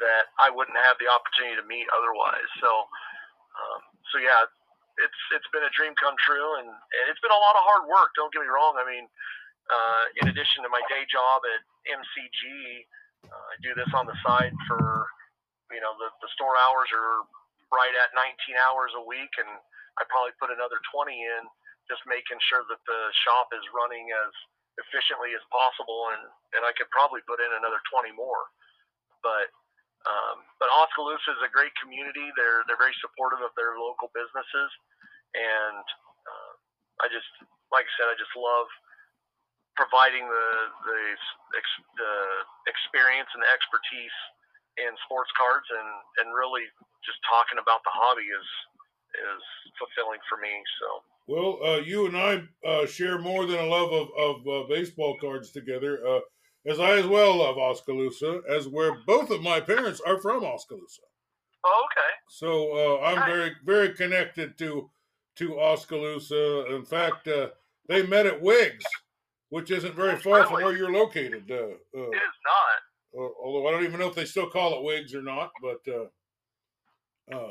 that 0.00 0.32
I 0.40 0.48
wouldn't 0.48 0.80
have 0.80 0.96
the 0.96 1.12
opportunity 1.12 1.60
to 1.60 1.66
meet 1.68 1.84
otherwise. 1.92 2.48
So, 2.64 2.70
um, 3.60 3.80
so 4.08 4.16
yeah, 4.16 4.48
it's 5.04 5.20
it's 5.36 5.48
been 5.52 5.68
a 5.68 5.72
dream 5.76 5.92
come 6.00 6.16
true, 6.24 6.56
and, 6.60 6.68
and 6.68 7.04
it's 7.12 7.20
been 7.20 7.34
a 7.34 7.42
lot 7.44 7.60
of 7.60 7.62
hard 7.64 7.84
work. 7.84 8.16
Don't 8.16 8.32
get 8.32 8.40
me 8.40 8.48
wrong. 8.48 8.80
I 8.80 8.88
mean, 8.88 9.04
uh, 9.68 10.04
in 10.24 10.32
addition 10.32 10.64
to 10.64 10.70
my 10.72 10.80
day 10.88 11.04
job 11.08 11.44
at 11.44 11.60
MCG, 11.92 12.88
uh, 13.28 13.44
I 13.52 13.54
do 13.62 13.72
this 13.76 13.90
on 13.94 14.06
the 14.06 14.16
side 14.26 14.54
for 14.68 15.06
you 15.72 15.80
know 15.80 15.94
the 15.98 16.10
the 16.22 16.30
store 16.36 16.56
hours 16.58 16.88
are 16.92 17.24
right 17.72 17.94
at 17.96 18.12
19 18.14 18.56
hours 18.60 18.92
a 18.98 19.04
week, 19.04 19.32
and 19.40 19.48
I 19.96 20.04
probably 20.12 20.36
put 20.36 20.52
another 20.52 20.78
20 20.92 21.12
in 21.14 21.42
just 21.88 22.04
making 22.06 22.38
sure 22.46 22.62
that 22.68 22.82
the 22.86 23.00
shop 23.26 23.50
is 23.56 23.64
running 23.74 24.08
as 24.12 24.32
efficiently 24.80 25.32
as 25.36 25.44
possible, 25.52 26.12
and 26.14 26.22
and 26.58 26.62
I 26.64 26.72
could 26.76 26.90
probably 26.92 27.24
put 27.24 27.40
in 27.40 27.50
another 27.56 27.80
20 27.92 28.12
more. 28.16 28.44
But 29.24 29.48
um, 30.08 30.42
but 30.58 30.66
Oskaloosa 30.74 31.38
is 31.38 31.42
a 31.46 31.52
great 31.52 31.72
community. 31.78 32.30
They're 32.34 32.66
they're 32.66 32.80
very 32.80 32.96
supportive 33.00 33.42
of 33.44 33.54
their 33.54 33.78
local 33.78 34.10
businesses, 34.16 34.70
and 35.36 35.84
uh, 36.26 36.52
I 37.04 37.06
just 37.12 37.28
like 37.70 37.86
I 37.86 37.92
said, 37.96 38.08
I 38.12 38.16
just 38.18 38.34
love 38.36 38.68
providing 39.76 40.24
the 40.28 40.48
the 40.84 41.00
the 41.96 42.14
experience 42.68 43.28
and 43.32 43.42
the 43.42 43.50
expertise 43.52 44.16
in 44.80 44.92
sports 45.04 45.32
cards, 45.36 45.66
and 45.68 45.90
and 46.24 46.26
really 46.34 46.64
just 47.04 47.18
talking 47.28 47.60
about 47.60 47.84
the 47.84 47.92
hobby 47.92 48.26
is 48.26 48.48
is 49.16 49.44
fulfilling 49.78 50.20
for 50.28 50.40
me. 50.40 50.52
So. 50.80 50.88
Well, 51.28 51.58
uh, 51.62 51.78
you 51.78 52.06
and 52.06 52.16
I 52.16 52.42
uh, 52.66 52.86
share 52.86 53.18
more 53.18 53.46
than 53.46 53.58
a 53.58 53.66
love 53.66 53.92
of, 53.92 54.08
of 54.18 54.36
uh, 54.46 54.68
baseball 54.68 55.16
cards 55.20 55.50
together. 55.52 56.04
Uh, 56.04 56.20
as 56.66 56.78
I 56.80 56.98
as 56.98 57.06
well 57.06 57.38
love 57.38 57.58
Oskaloosa, 57.58 58.42
as 58.48 58.68
where 58.68 58.98
both 59.06 59.30
of 59.30 59.42
my 59.42 59.60
parents 59.60 60.00
are 60.00 60.20
from 60.20 60.44
Oskaloosa. 60.44 61.02
Oh, 61.64 61.86
okay. 61.86 62.12
So 62.28 63.00
uh, 63.00 63.04
I'm 63.04 63.24
very 63.24 63.52
very 63.64 63.94
connected 63.94 64.58
to 64.58 64.90
to 65.36 65.60
Oskaloosa. 65.60 66.74
In 66.74 66.84
fact, 66.84 67.28
uh, 67.28 67.48
they 67.88 68.02
met 68.04 68.26
at 68.26 68.40
Wiggs, 68.40 68.84
which 69.52 69.70
isn't 69.70 69.94
very 69.94 70.16
far 70.16 70.38
really? 70.38 70.46
from 70.46 70.62
where 70.62 70.76
you're 70.76 70.90
located. 70.90 71.44
Uh, 71.50 71.54
uh, 71.54 72.10
it 72.10 72.16
is 72.16 72.38
not. 72.42 73.20
Uh, 73.20 73.28
although 73.44 73.68
I 73.68 73.70
don't 73.70 73.84
even 73.84 74.00
know 74.00 74.08
if 74.08 74.14
they 74.14 74.24
still 74.24 74.48
call 74.48 74.78
it 74.78 74.82
wigs 74.82 75.14
or 75.14 75.22
not, 75.22 75.50
but 75.60 75.80
uh, 75.92 77.46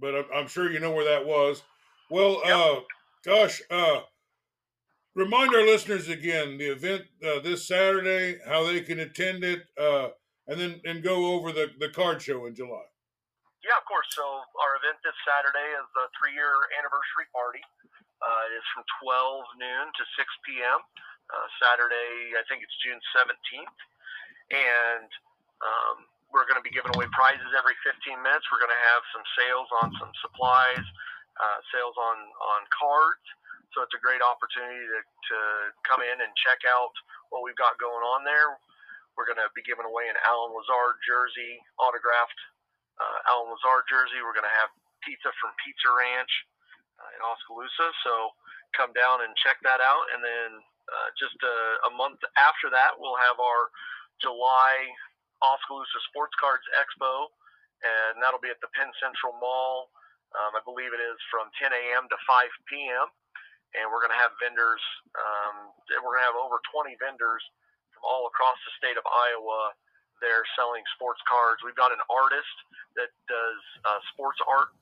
but 0.00 0.14
I'm, 0.14 0.24
I'm, 0.34 0.46
sure 0.46 0.70
you 0.70 0.80
know 0.80 0.92
where 0.92 1.04
that 1.04 1.26
was. 1.26 1.62
Well, 2.10 2.40
yep. 2.44 2.84
gosh 3.24 3.60
remind 5.18 5.50
our 5.50 5.66
listeners 5.66 6.08
again 6.08 6.56
the 6.56 6.70
event 6.70 7.02
uh, 7.26 7.42
this 7.42 7.66
Saturday, 7.66 8.38
how 8.46 8.62
they 8.62 8.80
can 8.80 9.02
attend 9.02 9.42
it, 9.42 9.66
uh, 9.74 10.14
and 10.46 10.60
then 10.60 10.80
and 10.86 11.02
go 11.02 11.34
over 11.34 11.50
the 11.50 11.74
the 11.82 11.90
card 11.90 12.22
show 12.22 12.46
in 12.46 12.54
July. 12.54 12.86
Yeah, 13.66 13.76
of 13.76 13.84
course. 13.90 14.06
So 14.14 14.22
our 14.22 14.72
event 14.78 15.02
this 15.02 15.18
Saturday 15.26 15.68
is 15.76 15.86
the 15.92 16.06
three-year 16.16 16.54
anniversary 16.78 17.26
party. 17.34 17.60
Uh, 18.22 18.50
it 18.50 18.54
is 18.54 18.66
from 18.74 18.86
12 19.02 19.62
noon 19.62 19.86
to 19.94 20.02
6 20.14 20.46
p.m. 20.46 20.78
Uh, 21.28 21.48
Saturday, 21.60 22.32
I 22.36 22.42
think 22.48 22.64
it's 22.64 22.72
June 22.80 22.96
17th, 23.12 23.78
and 24.48 25.08
um, 25.60 26.08
we're 26.32 26.48
going 26.48 26.56
to 26.56 26.64
be 26.64 26.72
giving 26.72 26.92
away 26.96 27.04
prizes 27.12 27.52
every 27.52 27.76
15 27.84 28.16
minutes. 28.20 28.48
We're 28.48 28.64
going 28.64 28.72
to 28.72 28.86
have 28.96 29.02
some 29.12 29.24
sales 29.36 29.68
on 29.84 29.88
some 30.00 30.12
supplies, 30.24 30.84
uh, 31.36 31.58
sales 31.72 31.96
on 32.00 32.16
on 32.56 32.60
cards. 32.72 33.24
So 33.76 33.84
it's 33.84 33.92
a 33.92 34.00
great 34.00 34.24
opportunity 34.24 34.80
to, 34.88 35.00
to 35.04 35.38
come 35.84 36.00
in 36.00 36.16
and 36.24 36.32
check 36.40 36.64
out 36.64 36.92
what 37.28 37.44
we've 37.44 37.58
got 37.60 37.76
going 37.76 38.00
on 38.00 38.24
there. 38.24 38.56
We're 39.12 39.28
going 39.28 39.40
to 39.40 39.50
be 39.52 39.60
giving 39.66 39.84
away 39.84 40.08
an 40.08 40.16
Allen 40.24 40.56
Lazard 40.56 40.96
jersey, 41.04 41.60
autographed 41.76 42.40
uh, 42.96 43.28
Allen 43.28 43.52
Lazard 43.52 43.84
jersey. 43.90 44.24
We're 44.24 44.36
going 44.36 44.48
to 44.48 44.58
have 44.62 44.72
pizza 45.04 45.28
from 45.36 45.52
Pizza 45.60 45.90
Ranch 45.90 46.32
uh, 46.96 47.10
in 47.12 47.20
Oskaloosa. 47.20 47.92
So 48.06 48.32
come 48.72 48.94
down 48.96 49.26
and 49.26 49.34
check 49.36 49.60
that 49.66 49.82
out. 49.84 50.06
And 50.16 50.22
then 50.22 50.48
uh, 50.88 51.08
just 51.20 51.36
a, 51.44 51.56
a 51.88 51.92
month 51.94 52.20
after 52.40 52.72
that, 52.72 52.96
we'll 52.98 53.18
have 53.20 53.38
our 53.38 53.70
July 54.24 54.88
Oskaloosa 55.44 56.00
Sports 56.10 56.34
Cards 56.40 56.64
Expo, 56.74 57.30
and 57.84 58.18
that'll 58.18 58.42
be 58.42 58.50
at 58.50 58.58
the 58.64 58.72
Penn 58.74 58.90
Central 58.98 59.36
Mall. 59.38 59.92
Um, 60.36 60.56
I 60.56 60.62
believe 60.64 60.92
it 60.92 61.00
is 61.00 61.16
from 61.32 61.48
10 61.60 61.72
a.m. 61.72 62.08
to 62.10 62.16
5 62.28 62.48
p.m 62.68 63.08
and 63.76 63.90
we're 63.92 64.00
going 64.00 64.14
to 64.14 64.20
have 64.20 64.32
vendors. 64.40 64.80
Um, 65.18 65.74
we're 66.00 66.16
going 66.16 66.24
to 66.24 66.30
have 66.32 66.40
over 66.40 66.62
20 66.72 66.96
vendors 66.96 67.42
from 67.92 68.02
all 68.06 68.24
across 68.30 68.56
the 68.64 68.72
state 68.80 68.96
of 68.96 69.04
Iowa. 69.04 69.76
They're 70.24 70.46
selling 70.56 70.82
sports 70.96 71.20
cards. 71.28 71.60
We've 71.62 71.76
got 71.78 71.92
an 71.92 72.00
artist 72.08 72.56
that 72.96 73.12
does 73.28 73.60
uh, 73.84 74.00
sports 74.14 74.40
art, 74.48 74.72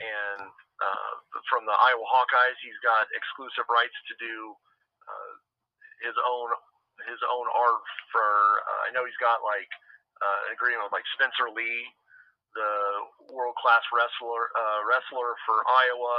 and 0.00 0.48
uh, 0.48 1.12
from 1.46 1.68
the 1.68 1.76
Iowa 1.76 2.02
Hawkeyes, 2.08 2.58
he's 2.64 2.78
got 2.82 3.06
exclusive 3.12 3.68
rights 3.68 3.94
to 4.10 4.14
do 4.18 4.56
uh, 5.12 5.32
his 6.00 6.16
own 6.24 6.48
his 7.04 7.20
own 7.28 7.46
art 7.52 7.84
for. 8.10 8.28
Uh, 8.64 8.80
I 8.86 8.96
know 8.96 9.04
he's 9.04 9.18
got 9.20 9.44
like 9.44 9.68
uh, 10.22 10.48
an 10.48 10.56
agreement 10.56 10.88
with 10.88 10.96
like 10.96 11.06
Spencer 11.14 11.52
Lee, 11.52 11.84
the 12.56 12.72
world 13.32 13.56
class 13.60 13.84
wrestler 13.92 14.48
uh, 14.56 14.80
wrestler 14.88 15.36
for 15.44 15.60
Iowa. 15.68 16.16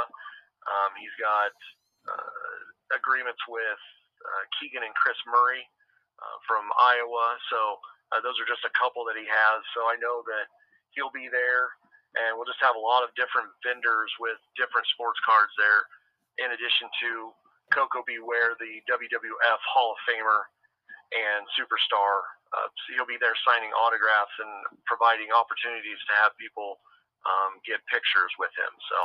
Um, 0.64 0.92
he's 0.96 1.14
got 1.20 1.52
uh, 2.08 2.96
agreements 2.96 3.42
with 3.48 3.82
uh, 4.24 4.44
Keegan 4.60 4.84
and 4.86 4.96
Kris 4.96 5.20
Murray 5.28 5.64
uh, 6.20 6.38
from 6.48 6.72
Iowa. 6.80 7.36
So 7.52 7.80
those 8.22 8.38
are 8.38 8.46
just 8.46 8.62
a 8.62 8.74
couple 8.78 9.02
that 9.10 9.18
he 9.18 9.26
has. 9.26 9.60
So 9.74 9.90
I 9.90 9.98
know 9.98 10.22
that 10.30 10.46
he'll 10.94 11.12
be 11.12 11.28
there, 11.34 11.74
and 12.22 12.38
we'll 12.38 12.48
just 12.48 12.62
have 12.62 12.78
a 12.78 12.84
lot 12.84 13.02
of 13.02 13.10
different 13.18 13.50
vendors 13.66 14.14
with 14.22 14.38
different 14.54 14.86
sports 14.94 15.18
cards 15.26 15.50
there, 15.58 15.82
in 16.46 16.54
addition 16.54 16.88
to 17.02 17.10
Koko 17.74 18.06
B. 18.06 18.22
Ware, 18.22 18.54
the 18.62 18.80
WWF 18.86 19.62
Hall 19.74 19.98
of 19.98 20.00
Famer 20.06 20.48
and 21.14 21.46
superstar. 21.58 22.22
Uh, 22.54 22.70
so 22.70 22.86
he'll 22.94 23.10
be 23.10 23.18
there 23.20 23.38
signing 23.46 23.74
autographs 23.74 24.34
and 24.38 24.54
providing 24.86 25.34
opportunities 25.34 25.98
to 26.06 26.14
have 26.22 26.38
people 26.38 26.78
um, 27.26 27.58
get 27.66 27.82
pictures 27.90 28.30
with 28.38 28.54
him. 28.54 28.74
So 28.90 29.00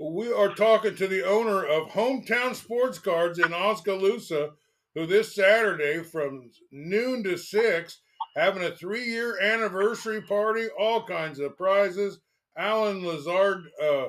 we 0.00 0.32
are 0.32 0.54
talking 0.54 0.94
to 0.96 1.06
the 1.06 1.22
owner 1.26 1.64
of 1.64 1.90
Hometown 1.90 2.54
Sports 2.54 2.98
Cards 2.98 3.38
in 3.38 3.52
Oskaloosa, 3.52 4.52
who 4.94 5.06
this 5.06 5.34
Saturday 5.34 6.02
from 6.02 6.50
noon 6.72 7.22
to 7.24 7.36
six 7.36 8.00
having 8.36 8.62
a 8.62 8.74
three-year 8.74 9.40
anniversary 9.40 10.22
party, 10.22 10.68
all 10.78 11.04
kinds 11.04 11.38
of 11.38 11.56
prizes. 11.56 12.20
Allen 12.56 13.04
Lazard 13.04 13.64
uh, 13.82 14.06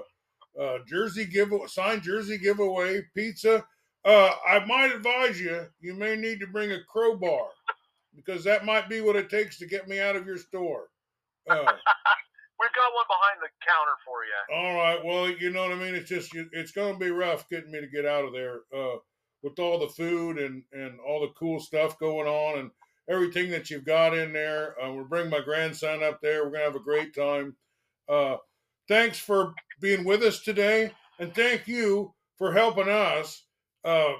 uh, 0.59 0.77
jersey 0.87 1.25
give 1.25 1.51
signed 1.67 2.03
jersey 2.03 2.37
giveaway, 2.37 3.01
pizza. 3.15 3.65
Uh, 4.03 4.31
I 4.47 4.65
might 4.65 4.93
advise 4.93 5.39
you, 5.39 5.67
you 5.79 5.93
may 5.93 6.15
need 6.15 6.39
to 6.39 6.47
bring 6.47 6.71
a 6.71 6.83
crowbar 6.89 7.47
because 8.15 8.43
that 8.43 8.65
might 8.65 8.89
be 8.89 9.01
what 9.01 9.15
it 9.15 9.29
takes 9.29 9.59
to 9.59 9.67
get 9.67 9.87
me 9.87 9.99
out 9.99 10.15
of 10.15 10.25
your 10.25 10.37
store. 10.37 10.87
Uh, 11.49 11.55
We've 12.61 12.69
got 12.75 12.93
one 12.93 13.05
behind 13.09 13.41
the 13.41 13.49
counter 13.67 13.97
for 14.05 14.23
you. 14.23 14.55
All 14.55 14.75
right. 14.75 15.03
Well, 15.03 15.29
you 15.31 15.49
know 15.51 15.63
what 15.63 15.71
I 15.71 15.81
mean. 15.81 15.95
It's 15.95 16.09
just 16.09 16.29
it's 16.51 16.71
going 16.71 16.93
to 16.93 16.99
be 16.99 17.09
rough 17.09 17.49
getting 17.49 17.71
me 17.71 17.81
to 17.81 17.87
get 17.87 18.05
out 18.05 18.23
of 18.23 18.33
there 18.33 18.59
uh, 18.75 18.97
with 19.41 19.57
all 19.57 19.79
the 19.79 19.89
food 19.89 20.37
and 20.37 20.61
and 20.71 20.99
all 20.99 21.21
the 21.21 21.33
cool 21.39 21.59
stuff 21.59 21.97
going 21.97 22.27
on 22.27 22.59
and 22.59 22.71
everything 23.09 23.49
that 23.49 23.71
you've 23.71 23.83
got 23.85 24.15
in 24.15 24.31
there. 24.31 24.75
Uh, 24.79 24.93
we'll 24.93 25.05
bring 25.05 25.27
my 25.27 25.41
grandson 25.41 26.03
up 26.03 26.21
there. 26.21 26.43
We're 26.43 26.51
going 26.51 26.61
to 26.61 26.65
have 26.65 26.75
a 26.75 26.83
great 26.83 27.15
time. 27.15 27.55
Uh, 28.07 28.37
thanks 28.87 29.17
for 29.17 29.55
being 29.79 30.03
with 30.03 30.21
us 30.21 30.41
today, 30.41 30.91
and 31.17 31.33
thank 31.33 31.67
you 31.67 32.13
for 32.37 32.53
helping 32.53 32.89
us 32.89 33.43
uh, 33.83 34.13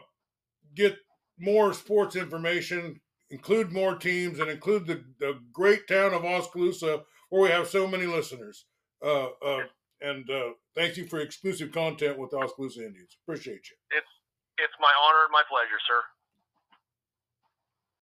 get 0.76 0.96
more 1.40 1.74
sports 1.74 2.16
information, 2.16 3.00
include 3.30 3.72
more 3.72 3.96
teams, 3.96 4.40
and 4.40 4.50
include 4.50 4.86
the, 4.88 5.04
the 5.20 5.40
great 5.52 5.88
town 5.88 6.14
of 6.14 6.26
Oskaloosa 6.26 7.04
where 7.30 7.42
we 7.42 7.50
have 7.50 7.68
so 7.68 7.88
many 7.88 8.06
listeners. 8.06 8.66
Uh, 9.04 9.30
uh, 9.44 9.64
and 10.02 10.30
uh, 10.30 10.52
thank 10.76 10.98
you 10.98 11.06
for 11.06 11.20
exclusive 11.20 11.72
content 11.72 12.18
with 12.18 12.32
the 12.32 12.38
Oskaloosa 12.38 12.86
Indians. 12.86 13.18
Appreciate 13.26 13.66
you. 13.70 13.78
It's 13.98 14.14
it's 14.58 14.74
my 14.80 14.92
honor 15.02 15.26
and 15.26 15.34
my 15.34 15.42
pleasure, 15.50 15.80
sir. 15.88 16.02